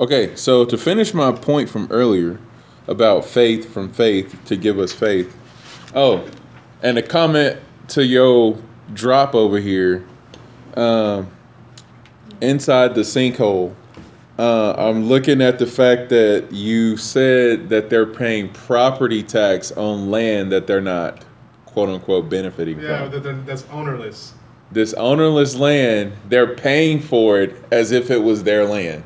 [0.02, 2.40] Okay, so to finish my point from earlier
[2.88, 5.36] about faith from faith to give us faith.
[5.94, 6.28] Oh,
[6.82, 8.62] and a comment to yo
[8.94, 10.06] drop over here.
[10.78, 11.28] Um,
[12.42, 13.74] inside the sinkhole.
[14.38, 20.12] Uh, I'm looking at the fact that you said that they're paying property tax on
[20.12, 21.26] land that they're not,
[21.66, 23.12] quote unquote, benefiting Yeah, from.
[23.12, 24.34] that, that, that's ownerless.
[24.72, 29.04] This ownerless land, they're paying for it as if it was their land.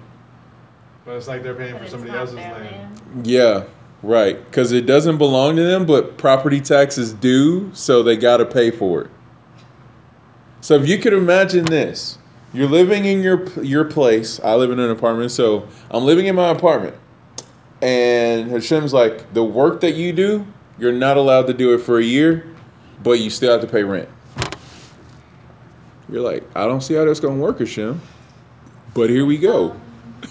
[1.06, 3.02] But it's like they're paying But for somebody else's their land.
[3.24, 3.64] Yeah,
[4.04, 4.44] right.
[4.44, 8.72] Because it doesn't belong to them, but property taxes do, so they got to pay
[8.72, 9.12] for it.
[10.62, 12.18] So if you could imagine this,
[12.54, 14.40] you're living in your your place.
[14.44, 16.96] I live in an apartment, so I'm living in my apartment,
[17.82, 20.46] and Hashem's like, the work that you do,
[20.78, 22.46] you're not allowed to do it for a year,
[23.04, 24.10] but you still have to pay rent.
[26.10, 28.00] You're like, I don't see how that's gonna work, Hashem.
[28.94, 29.76] But here we go.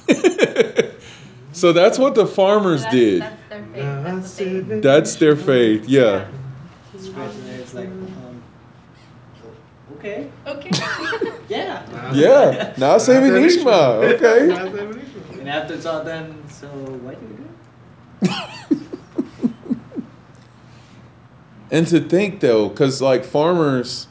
[1.53, 3.23] so that's what the farmers that's, did.
[3.23, 4.69] That's their faith.
[4.69, 4.83] That's.
[4.83, 6.29] That's their faith, yeah.
[6.99, 8.43] Scratching their heads like, um,
[10.01, 10.71] okay, Okay.
[11.49, 11.87] yeah.
[11.93, 12.13] Nah.
[12.13, 12.75] Yeah.
[12.77, 13.65] Now saving Not Ishma.
[13.65, 14.15] Ishma.
[14.15, 14.47] Okay.
[14.47, 15.39] Not saving Ishma.
[15.39, 17.45] And after it's all done, so why do we do
[18.23, 18.81] it?
[21.71, 24.09] And to think though, because like farmers,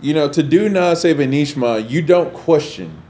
[0.00, 3.02] you know, to do Naaseh Nishma, you don't question.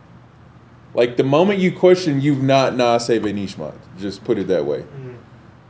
[0.94, 3.74] Like the moment you question, you've not Naaseh Nishma.
[3.98, 4.80] Just put it that way.
[4.82, 5.16] Mm.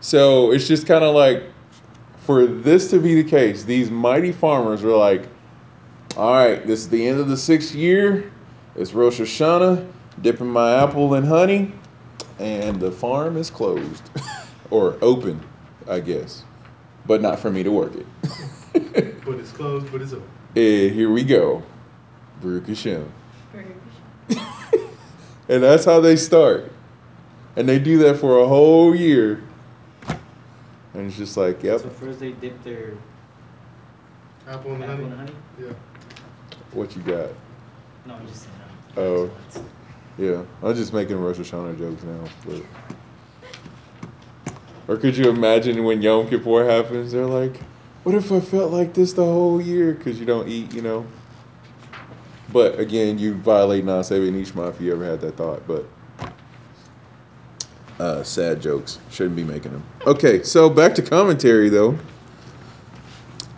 [0.01, 1.45] So it's just kind of like,
[2.27, 5.27] for this to be the case, these mighty farmers were like,
[6.17, 8.31] all right, this is the end of the sixth year.
[8.77, 9.87] It's Rosh Hashanah,
[10.23, 11.73] dipping my apple in honey,
[12.39, 14.03] and the farm is closed
[14.71, 15.41] or open,
[15.89, 16.43] I guess,
[17.07, 18.07] but not for me to work it.
[19.25, 20.29] But it's closed, but it's open.
[20.57, 21.63] and here we go,
[22.43, 23.11] Baruch Hashem.
[23.53, 23.67] Very
[25.49, 26.71] And that's how they start.
[27.57, 29.43] And they do that for a whole year.
[30.93, 32.93] And it's just like, yep, So first they dip their
[34.49, 35.07] Apple and apple honey.
[35.07, 35.33] in honey.
[35.61, 35.73] Yeah.
[36.75, 37.31] What you got?
[38.07, 38.55] No, I'm just saying.
[38.97, 39.31] Oh.
[40.19, 42.25] Yeah, I'm just making Rosh Hashanah jokes now.
[42.47, 42.63] But.
[44.87, 47.13] Or could you imagine when Yom Kippur happens?
[47.13, 47.59] They're like,
[48.03, 49.95] what if I felt like this the whole year?
[49.95, 51.07] Because you don't eat, you know?
[52.53, 55.67] But again, you violate non saving Nishma if you ever had that thought.
[55.67, 55.87] But
[57.99, 58.99] uh, sad jokes.
[59.11, 59.83] Shouldn't be making them.
[60.07, 61.99] Okay, so back to commentary, though.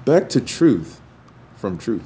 [0.05, 1.01] Back to truth
[1.57, 2.05] from truth.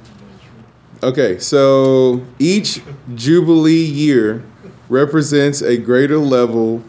[1.03, 2.79] Okay, so each
[3.15, 4.43] Jubilee year
[4.87, 6.83] represents a greater level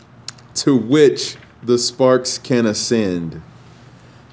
[0.56, 3.40] to which the sparks can ascend.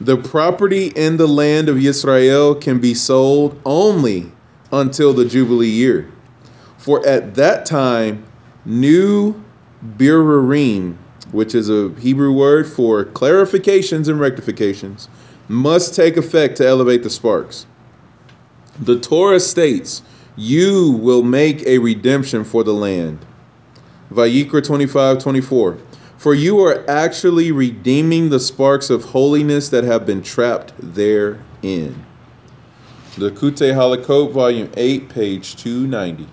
[0.01, 4.29] The property in the land of Israel can be sold only
[4.73, 6.11] until the Jubilee year.
[6.77, 8.25] For at that time,
[8.65, 9.41] new
[9.95, 10.97] birurim,
[11.31, 15.07] which is a Hebrew word for clarifications and rectifications,
[15.47, 17.65] must take effect to elevate the sparks.
[18.79, 20.01] The Torah states,
[20.35, 23.25] You will make a redemption for the land.
[24.11, 25.77] Vayikra 25 24.
[26.17, 32.05] For you are actually redeeming the sparks of holiness that have been trapped therein.
[33.15, 36.23] Likutei Halachot, Volume 8, page 290.
[36.23, 36.29] You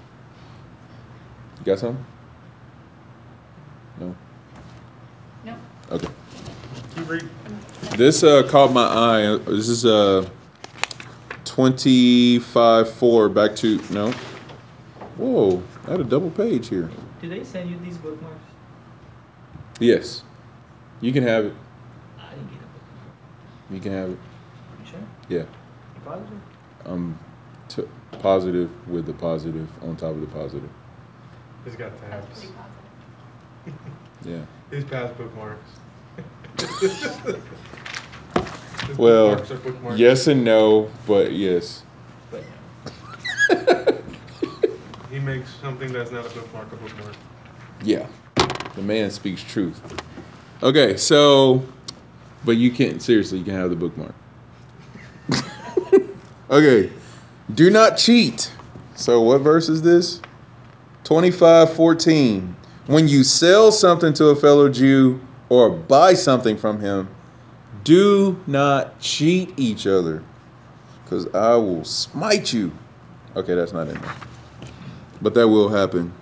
[1.65, 2.05] got something?
[4.01, 4.17] No?
[5.45, 5.57] No.
[5.91, 6.09] Okay.
[6.97, 7.31] Keep reading.
[7.97, 9.37] This uh, caught my eye.
[9.47, 10.29] This is uh,
[11.47, 13.81] 25 4 back to.
[13.91, 14.11] No.
[15.17, 16.91] Whoa, I had a double page here.
[17.23, 18.37] Did they send you these bookmarks?
[19.81, 20.23] Yes.
[21.01, 21.55] You can have it.
[22.19, 23.71] I didn't get a bookmark.
[23.71, 24.19] You can have it.
[24.81, 25.01] You sure?
[25.29, 25.39] Yeah.
[25.39, 26.41] You positive?
[26.85, 27.19] I'm
[27.69, 27.89] t-
[28.21, 30.69] positive with the positive on top of the positive.
[31.65, 32.41] He's got That's tabs.
[32.41, 33.97] pretty positive.
[34.25, 34.45] Yeah.
[34.77, 35.71] He's past bookmarks.
[38.89, 39.99] His Well, bookmarks are bookmarks.
[39.99, 41.83] yes and no, but yes.
[42.31, 42.43] But
[45.11, 47.15] He makes something that's not a bookmark a bookmark.
[47.83, 48.07] Yeah.
[48.75, 49.81] The man speaks truth.
[50.63, 51.65] Okay, so,
[52.45, 54.15] but you can't, seriously, you can have the bookmark.
[56.51, 56.91] okay,
[57.55, 58.53] do not cheat.
[58.95, 60.21] So, what verse is this?
[61.05, 62.57] 25 14.
[62.87, 67.09] When you sell something to a fellow Jew or buy something from him,
[67.87, 70.21] do not cheat each other,
[71.05, 72.73] because I will smite you.
[73.37, 74.15] Okay, that's not in there.
[75.23, 76.13] But that will happen.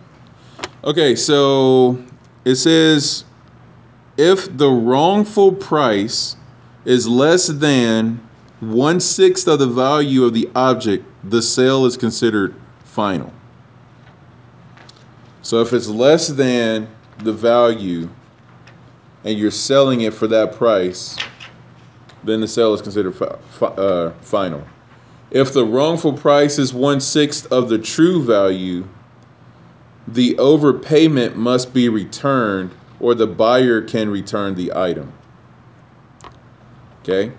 [0.85, 1.99] Okay, so
[2.45, 3.25] it says
[4.19, 6.37] if the wrongful price
[6.85, 8.21] is less than
[8.61, 12.55] one sixth of the value of the object, the sale is considered
[12.85, 13.33] final.
[15.41, 16.89] So if it's less than
[17.21, 18.11] the value
[19.25, 21.17] and you're selling it for that price,
[22.25, 24.65] then the sale is considered fi- fi- uh, final.
[25.31, 28.87] If the wrongful price is one sixth of the true value,
[30.07, 32.71] the overpayment must be returned
[33.01, 35.13] or the buyer can return the item.
[37.03, 37.33] Okay?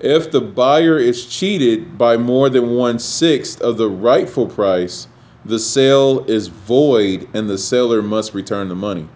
[0.00, 5.08] If the buyer is cheated by more than one sixth of the rightful price,
[5.44, 9.08] the sale is void and the seller must return the money.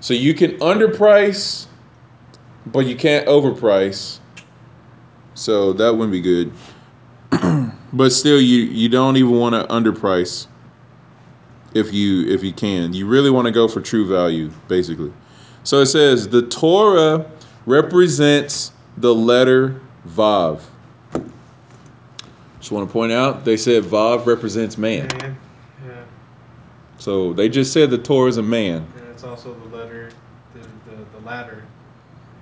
[0.00, 1.66] So you can underprice,
[2.66, 4.18] but you can't overprice.
[5.34, 6.52] So that wouldn't be good.
[7.92, 10.46] but still, you, you don't even want to underprice
[11.74, 12.92] if you if you can.
[12.92, 15.12] You really want to go for true value, basically.
[15.64, 17.30] So it says the Torah
[17.66, 20.62] represents the letter Vav.
[22.58, 25.08] Just want to point out they said Vav represents man.
[25.18, 25.36] Man,
[25.86, 26.02] yeah.
[26.98, 28.86] So they just said the Torah is a man.
[28.96, 30.10] And it's also the letter,
[30.54, 30.60] the,
[30.90, 31.64] the, the ladder.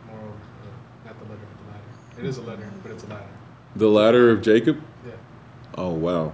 [0.07, 1.85] More, uh, not the letter, but the ladder.
[2.19, 3.25] It is a letter, but it's a ladder.
[3.77, 4.81] The ladder of Jacob.
[5.07, 5.13] Yeah.
[5.77, 6.33] Oh wow.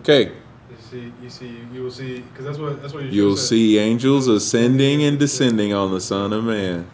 [0.00, 0.32] Okay,
[0.68, 3.78] You see, you see, you will see, because that's what that's what you you'll see
[3.78, 6.90] angels ascending and descending on the Son of Man.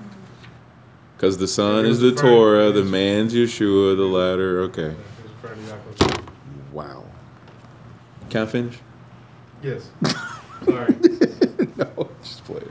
[1.17, 4.61] Because the Son is the Torah, the man's Yeshua, the ladder.
[4.63, 4.95] Okay.
[6.73, 7.05] Wow.
[8.29, 8.79] Can I finish?
[9.63, 9.91] Yes.
[10.65, 10.95] Sorry.
[11.77, 12.63] no, just play.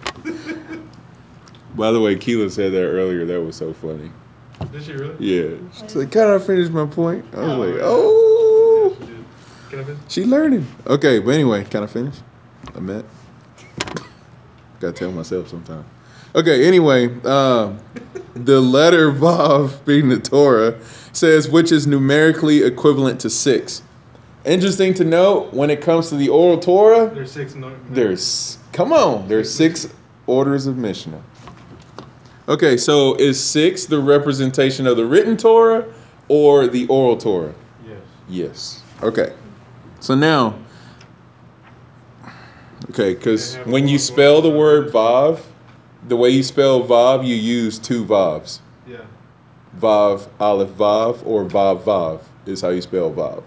[1.76, 3.26] By the way, Keela said that earlier.
[3.26, 4.12] That was so funny.
[4.72, 5.16] Did she really?
[5.20, 5.56] Yeah.
[5.80, 7.26] She's like, can I finish my point?
[7.34, 7.82] I was Oh, like, yeah.
[7.84, 8.98] oh.
[9.00, 9.70] Yes, she.
[9.70, 10.00] Can I finish?
[10.10, 10.68] She learning.
[10.88, 12.16] Okay, but anyway, can I finish?
[12.76, 13.06] I met.
[14.80, 15.86] Gotta tell myself sometime.
[16.36, 17.74] Okay, anyway, uh,
[18.36, 20.78] the letter Vav, being the Torah,
[21.14, 23.82] says which is numerically equivalent to six.
[24.46, 27.56] Interesting to note when it comes to the oral Torah, There's six.
[27.56, 29.88] No, there's come on, there's six
[30.28, 31.22] orders of Mishnah.
[32.50, 35.86] Okay, so is six the representation of the written Torah
[36.30, 37.54] or the oral Torah?
[37.86, 38.00] Yes.
[38.30, 38.84] Yes.
[39.04, 39.34] Okay.
[40.00, 40.58] So now,
[42.90, 45.42] okay, because when you spell the word Vav,
[46.08, 48.60] the way you spell Vav, you use two Vavs.
[48.88, 49.02] Yeah.
[49.80, 53.44] Vav, Aleph, Vav, or Vav, Vav is how you spell Vav.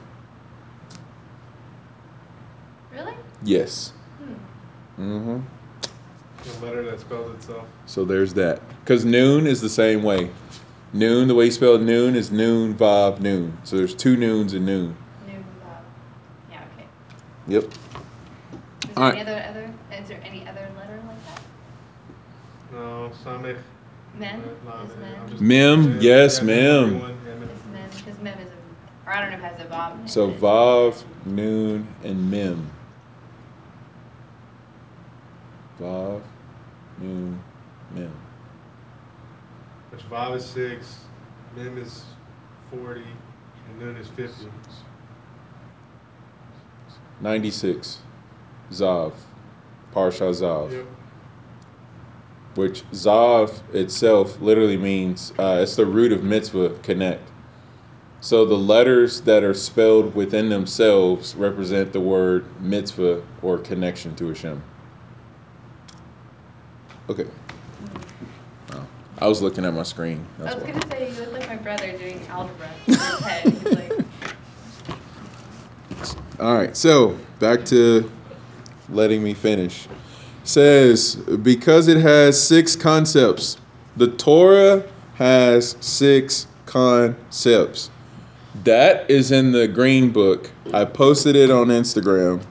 [2.92, 3.14] Really?
[3.44, 3.94] Yes.
[4.18, 5.02] Hmm.
[5.02, 5.40] Mm-hmm.
[6.42, 7.66] The letter that spells itself.
[7.86, 8.60] So there's that.
[8.84, 10.30] Because noon is the same way.
[10.92, 13.56] Noon, the way you spell noon is noon, Vav, noon.
[13.64, 14.96] So there's two noons in noon.
[15.26, 15.84] New Bob.
[16.50, 16.62] Yeah.
[16.76, 16.86] Okay.
[17.46, 17.64] Yep.
[17.64, 17.70] Is
[18.88, 19.28] there All any right.
[19.28, 19.72] other other?
[20.02, 21.42] Is there any other letter like that?
[22.72, 23.58] No, Samech.
[24.18, 25.28] Men uh, is I'm men.
[25.28, 26.84] just- Mem, yes, yeah, mem.
[26.86, 27.42] everyone, yeah, mem.
[27.48, 30.08] Is men because mem is a, or I don't know if it has a bob.
[30.10, 32.68] So but Vav, Noon, and Mem.
[35.80, 36.22] Vav,
[36.98, 37.40] Noon,
[37.94, 38.12] Mem.
[40.00, 40.98] Which Vav is six,
[41.56, 42.04] Mem is
[42.70, 43.04] forty,
[43.68, 44.46] and Nun is fifty.
[47.20, 47.98] 96.
[48.70, 49.12] Tzav.
[49.94, 50.72] Parsha Tzav.
[50.72, 50.86] Yep.
[52.54, 57.30] Which Tzav itself literally means, uh, it's the root of mitzvah, connect.
[58.22, 64.28] So the letters that are spelled within themselves represent the word mitzvah or connection to
[64.28, 64.62] Hashem.
[67.08, 67.26] Okay.
[69.20, 70.24] I was looking at my screen.
[70.38, 70.70] I was why.
[70.70, 73.52] gonna say you look like my brother doing algebra in his head.
[73.52, 73.92] He's like,
[76.40, 78.10] All right, so back to
[78.88, 79.88] letting me finish.
[80.44, 83.58] Says because it has six concepts,
[83.96, 84.84] the Torah
[85.14, 87.90] has six concepts.
[88.64, 90.50] That is in the green book.
[90.72, 92.42] I posted it on Instagram,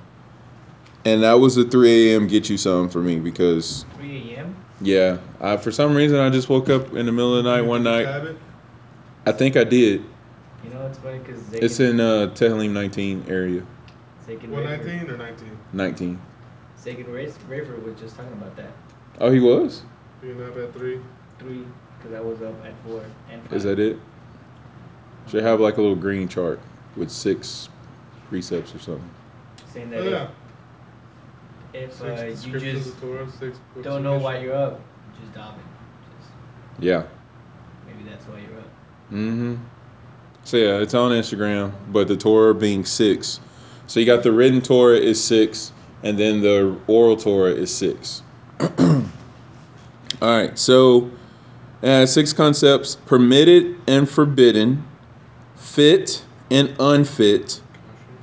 [1.04, 2.28] and that was a 3 a.m.
[2.28, 4.29] get you some for me because 3 a.m.
[4.82, 5.18] Yeah.
[5.40, 7.84] I, for some reason, I just woke up in the middle of the night one
[7.84, 8.04] night.
[8.04, 8.38] tab it?
[9.26, 10.04] I think I did.
[10.64, 13.66] You know, it's funny because It's in uh, Tehillim 19 area.
[14.28, 15.58] Zakin What, 19 or 19?
[15.74, 16.22] 19.
[16.82, 18.72] Zakin Rafer Rafer was just talking about that.
[19.20, 19.84] Oh, he was?
[20.22, 21.00] Being up at 3.
[21.40, 21.64] Three,
[21.98, 23.02] because I was up at four
[23.32, 23.54] and five.
[23.54, 23.98] Is that it?
[25.30, 26.60] Should have like a little green chart
[26.98, 27.70] with six
[28.28, 29.10] precepts or something.
[29.72, 30.28] Saying Oh, yeah.
[31.74, 34.56] If, if Six uh, you descriptions just of Torah, six books don't know why you're
[34.56, 34.82] up,
[35.20, 35.56] just daven.
[36.20, 36.32] Just,
[36.80, 37.04] Yeah.
[37.86, 38.70] maybe that's why you're up.
[39.12, 39.56] Mm-hmm.
[40.44, 43.40] So yeah, it's on Instagram, but the Torah being six.
[43.88, 45.72] So you got the written Torah is six,
[46.04, 48.24] and then the oral Torah is six.
[48.60, 49.08] All
[50.22, 51.12] right, so
[51.84, 54.84] uh, six concepts: permitted and forbidden,
[55.56, 57.62] fit and unfit,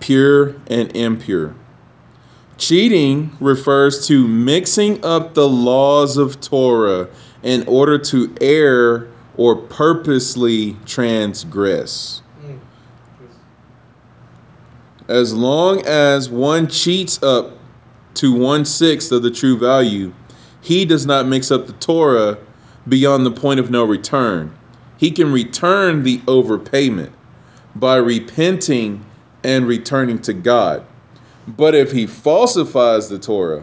[0.01, 1.55] pure and impure.
[2.59, 7.09] Cheating refers to mixing up the laws of Torah
[7.43, 12.23] in order to err or purposely transgress.
[15.09, 17.53] As long as one cheats up
[18.15, 20.13] to one sixth of the true value,
[20.63, 22.39] he does not mix up the Torah
[22.89, 24.53] beyond the point of no return.
[24.97, 27.11] He can return the overpayment
[27.75, 29.05] by repenting
[29.45, 30.85] and returning to God.
[31.49, 33.63] But if he falsifies the Torah,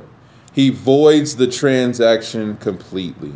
[0.53, 3.33] he voids the transaction completely.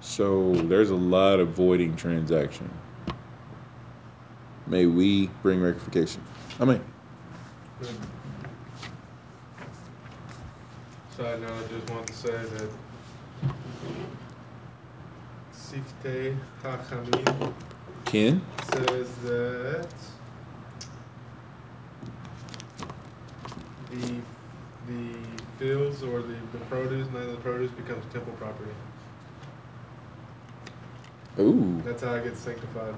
[0.00, 2.68] So there's a lot of voiding transaction.
[4.66, 6.22] May we bring rectification.
[6.60, 6.82] Amen.
[11.16, 12.70] Side note, I just want to say that
[15.54, 17.52] Siftei Chachamim
[18.04, 18.42] Ken?
[18.72, 19.88] says that
[23.90, 24.14] the
[24.86, 25.14] the
[25.58, 28.70] fields or the, the produce, none of the produce becomes temple property.
[31.38, 31.80] Ooh.
[31.84, 32.94] That's how it gets sanctified.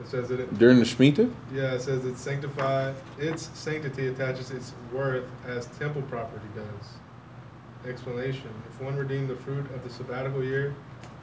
[0.00, 1.30] It says that it, During the Shemitah?
[1.52, 2.94] yeah, it says it's sanctified.
[3.18, 7.88] Its sanctity attaches its worth as temple property does.
[7.90, 10.74] Explanation: If one redeemed the fruit of the sabbatical year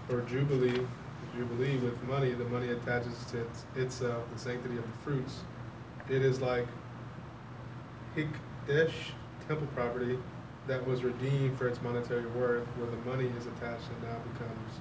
[0.10, 0.86] or jubilee,
[1.38, 5.40] jubilee with money, the money attaches to its, itself the sanctity of the fruits.
[6.10, 6.66] It is like
[8.68, 8.92] hekdesh,
[9.48, 10.18] temple property,
[10.68, 14.72] that was redeemed for its monetary worth, where the money is attached and now becomes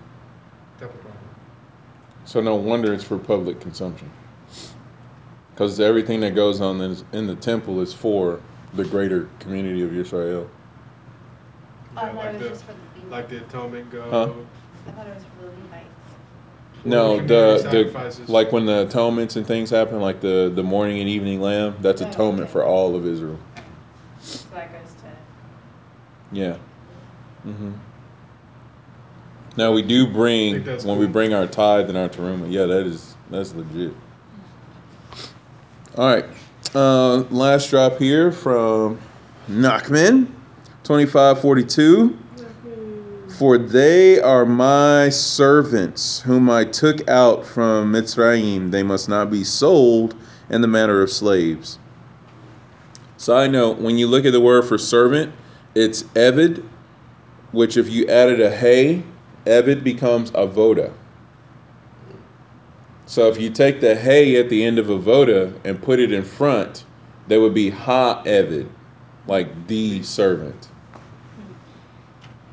[0.79, 1.25] temple property.
[2.25, 4.11] So no wonder it's for public consumption.
[5.51, 8.41] Because everything that goes on in, in the temple is for
[8.73, 10.49] the greater community of Israel.
[11.97, 13.11] Oh, I Yeah, thought like it was the- just for the Levites.
[13.11, 14.11] Like the atonement go.
[14.11, 14.33] Huh?
[14.87, 15.89] I thought it was for the Levites.
[16.87, 21.09] No, the, the like when the atonements and things happen, like the, the morning and
[21.09, 22.53] evening lamb, that's Oh, atonement okay.
[22.53, 23.39] for all of Israel.
[24.25, 25.09] So that goes to.
[26.33, 26.57] Yeah.
[27.43, 27.73] hmm
[29.57, 32.51] Now we do bring think that's when we bring our tithe and our teruma.
[32.51, 33.95] Yeah, that is that's legit.
[35.97, 36.25] All right,
[36.75, 38.99] uh, last drop here from
[39.49, 40.33] Nachman,
[40.83, 42.19] twenty five forty two.
[43.39, 48.71] For they are my servants, whom I took out from Mitzrayim.
[48.71, 50.15] They must not be sold
[50.49, 51.79] in the manner of slaves.
[53.25, 55.33] Side note: When you look at the word for servant,
[55.75, 56.63] it's evid,
[57.53, 59.03] which if you added a hey,
[59.47, 60.93] evid becomes avoda.
[63.07, 66.23] So if you take the hey at the end of avoda and put it in
[66.23, 66.85] front,
[67.27, 68.69] there would be ha evid,
[69.27, 70.69] like the servant.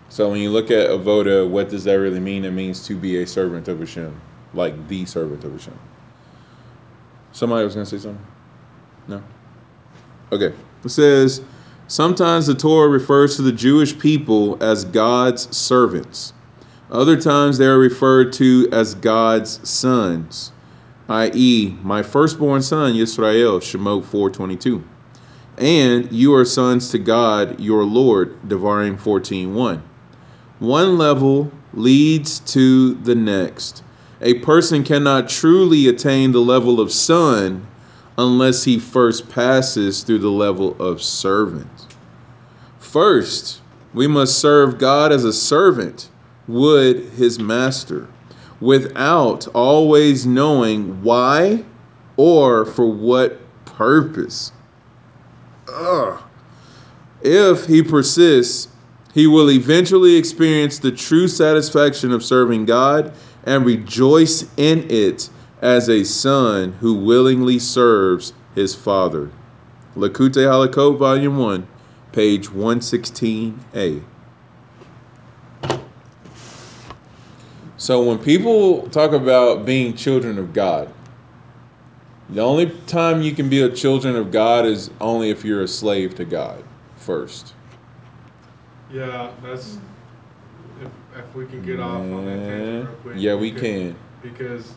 [0.08, 2.46] So when you look at avoda, what does that really mean?
[2.46, 4.22] It means to be a servant of Hashem,
[4.54, 5.78] like the servant of Hashem.
[7.34, 8.26] Somebody was gonna say something.
[9.10, 9.22] No.
[10.32, 10.54] Okay.
[10.84, 11.42] It says,
[11.88, 16.34] sometimes the Torah refers to the Jewish people as God's servants.
[16.90, 20.52] Other times they are referred to as God's sons,
[21.08, 24.84] i.e., my firstborn son, Yisrael, Shemot 422.
[25.58, 29.82] And you are sons to God, your Lord, Devarim 14.1.
[30.60, 33.84] One level leads to the next.
[34.22, 37.68] A person cannot truly attain the level of son
[38.18, 41.88] unless he first passes through the level of servant.
[42.80, 43.62] First,
[43.94, 46.10] we must serve God as a servant
[46.48, 48.08] would his master,
[48.60, 51.64] without always knowing why
[52.18, 54.52] or for what purpose.
[55.74, 56.22] Ugh.
[57.22, 58.68] If he persists,
[59.14, 63.14] he will eventually experience the true satisfaction of serving God
[63.46, 65.30] and rejoice in it
[65.62, 69.30] as a son who willingly serves his father.
[69.96, 71.68] Likutei Halachot, Volume 1,
[72.12, 74.04] page 116A.
[77.78, 80.92] So when people talk about being children of God,
[82.30, 85.68] the only time you can be a children of God is only if you're a
[85.68, 86.64] slave to God
[86.98, 87.54] first.
[88.92, 89.78] Yeah, that's
[90.82, 93.16] if, if we can get off on that tangent real quick.
[93.18, 93.96] Yeah, we because- can.
[94.22, 94.74] Because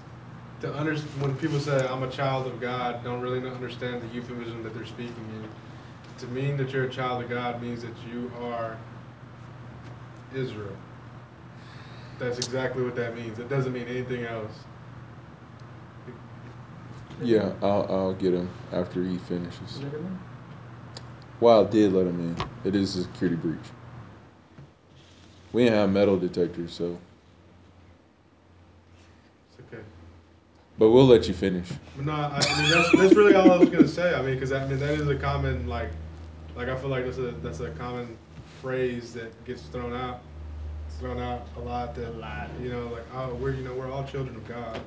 [0.64, 4.62] to under, when people say I'm a child of God, don't really understand the euphemism
[4.62, 5.48] that they're speaking in.
[6.18, 8.76] To mean that you're a child of God means that you are
[10.34, 10.76] Israel.
[12.18, 13.38] That's exactly what that means.
[13.38, 14.52] It doesn't mean anything else.
[17.22, 19.80] Yeah, I'll, I'll get him after he finishes.
[19.80, 20.18] Let him in.
[21.40, 22.68] Well, I did let him in.
[22.68, 23.58] It is a security breach.
[25.52, 26.98] We didn't have metal detectors, so.
[29.50, 29.82] It's okay.
[30.78, 31.68] But we'll let you finish.
[32.00, 34.14] No, I, I mean that's, that's really all I was gonna say.
[34.14, 35.90] I mean, because I mean that is a common like,
[36.56, 38.16] like I feel like that's a that's a common
[38.60, 40.20] phrase that gets thrown out,
[40.98, 41.94] thrown out a lot.
[41.94, 42.48] That A lot.
[42.60, 44.80] you know, like oh, we're you know we're all children of God.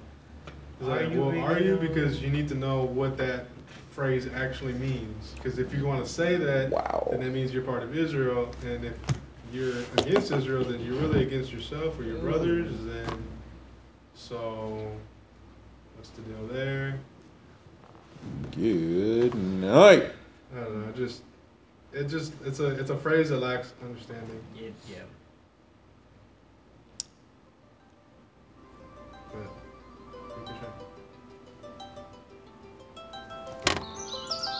[0.80, 1.78] It's Are like, you well, really are you?
[1.78, 3.46] Because you need to know what that
[3.92, 5.34] phrase actually means.
[5.36, 7.08] Because if you want to say that, Wow.
[7.12, 8.94] then that means you're part of Israel, and if
[9.54, 12.70] you're against Israel, then you're really against yourself or your brothers.
[12.72, 13.24] And
[14.14, 14.92] so,
[15.98, 17.00] what's the deal there?
[18.52, 20.12] Good night.
[20.56, 20.92] I don't know.
[20.94, 21.24] Just
[21.94, 24.40] it just it's a it's a phrase that lacks understanding.
[24.56, 25.04] Yeah, yeah.
[29.32, 29.48] But
[30.38, 30.70] we can try.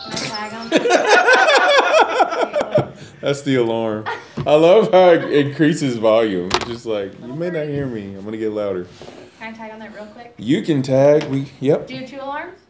[0.04, 0.68] Can I tag him?
[3.20, 4.04] That's the alarm.
[4.46, 6.50] I love how it increases volume.
[6.54, 8.14] It's just like, you may not hear me.
[8.14, 8.86] I'm going to get louder.
[9.48, 10.34] Can I tag on that real quick?
[10.36, 11.24] You can tag.
[11.30, 11.86] We Yep.
[11.86, 12.60] Do you have two alarms,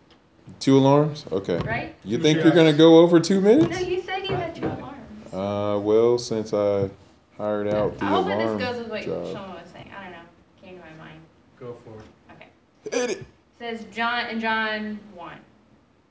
[0.61, 1.25] Two alarms?
[1.33, 1.59] Okay.
[1.59, 1.97] right?
[2.05, 3.69] You Two think you're going to go over two minutes?
[3.69, 5.35] No, you said you had two alarms.
[5.35, 6.89] Uh, well, since I
[7.37, 9.25] hired out the I hope that alarm this goes with what job.
[9.25, 9.91] Shlomo was saying.
[9.93, 10.19] I don't know.
[10.63, 11.21] Came to my mind.
[11.59, 12.07] Go for it.
[12.37, 12.97] Okay.
[12.97, 13.27] Hit it.
[13.59, 15.39] says John in John 1.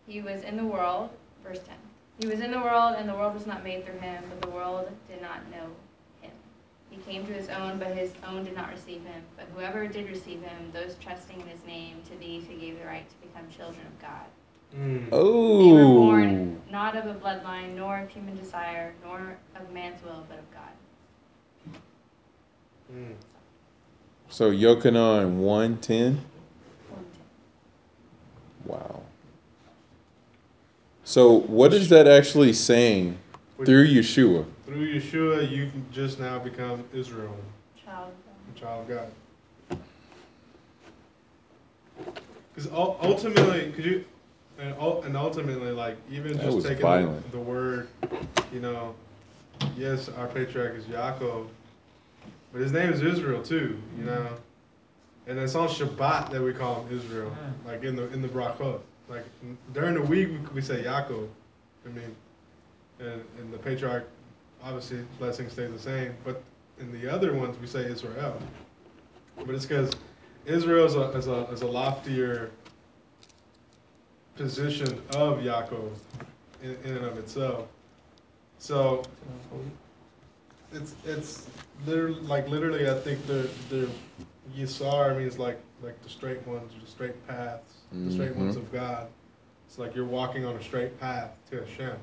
[0.05, 1.11] He was in the world,
[1.45, 1.75] verse 10.
[2.19, 4.53] He was in the world, and the world was not made through him, but the
[4.53, 5.71] world did not know him.
[6.97, 9.21] He came to his own, but his own did not receive him.
[9.35, 12.85] But whoever did receive him, those trusting in his name, to these he gave the
[12.85, 14.25] right to become children of God.
[14.75, 15.07] Mm.
[15.11, 15.63] Oh.
[15.63, 20.25] They were born not of a bloodline, nor of human desire, nor of man's will,
[20.29, 21.81] but of God.
[22.93, 23.13] Mm.
[24.29, 26.21] So Yochanan 110.
[28.65, 29.01] Wow.
[31.03, 33.17] So what is that actually saying
[33.63, 34.45] through Yeshua?
[34.67, 37.33] Through Yeshua, you can just now become Israel,
[37.85, 38.11] Child
[38.53, 39.07] a child of
[39.69, 39.79] God.
[42.53, 44.05] Because ultimately, could you,
[44.59, 44.75] and,
[45.05, 47.87] and ultimately, like even That just taking the, the word,
[48.51, 48.93] you know,
[49.77, 51.47] yes, our patriarch is Yaakov,
[52.51, 54.27] but his name is Israel too, you know,
[55.27, 57.71] and it's on Shabbat that we call him Israel, mm.
[57.71, 59.23] like in the in the brachot, like
[59.73, 61.29] during the week we, we say Yaakov,
[61.85, 62.15] I mean,
[62.99, 64.09] and, and the patriarch,
[64.63, 66.41] obviously blessing stays the same, but
[66.79, 68.39] in the other ones we say Israel,
[69.37, 69.91] but it's because
[70.45, 72.51] Israel is a, is a is a loftier
[74.35, 75.91] position of Yaakov
[76.61, 77.67] in, in and of itself.
[78.59, 79.03] So
[80.73, 81.47] it's it's
[81.85, 83.89] literally like literally I think the the
[84.55, 88.59] Yisar means like like the straight ones or the straight paths, the straight ones Mhm.
[88.59, 89.07] of God.
[89.67, 91.97] It's like you're walking on a straight path to Hashem.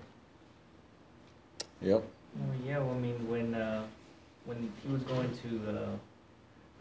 [1.81, 2.05] Yep.
[2.37, 3.85] Oh, yeah, well, I mean, when uh,
[4.45, 5.87] when he was going to uh,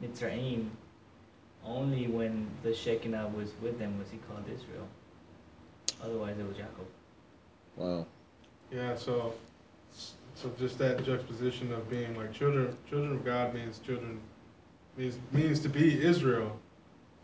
[0.04, 0.70] Mitzrayim,
[1.66, 4.88] only when the Shekinah was with them was he called Israel.
[6.04, 6.88] Otherwise, it was Jacob.
[7.76, 8.06] Wow.
[8.72, 9.34] Yeah, so
[10.36, 14.20] so just that juxtaposition of being like children children of God means children
[14.98, 16.60] means means to be Israel,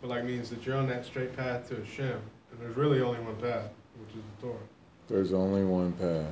[0.02, 2.20] but like means that you're on that straight path to Hashem.
[2.52, 3.70] And there's really only one path,
[4.00, 4.58] which is the Torah.
[5.08, 6.32] There's only one path.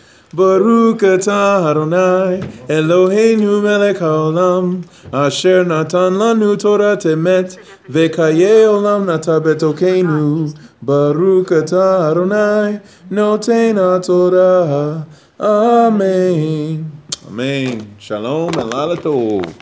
[0.33, 7.57] Baruch atah Adonai Eloheinu melech haolam Asher natan lanu Torah temet
[7.89, 12.79] Vekaye olam nata betokenu Baruch atah Adonai
[13.09, 13.75] Noten
[14.05, 15.05] Torah
[15.37, 16.91] Amen
[17.27, 17.95] Amen.
[17.97, 19.60] Shalom and Laila Tov.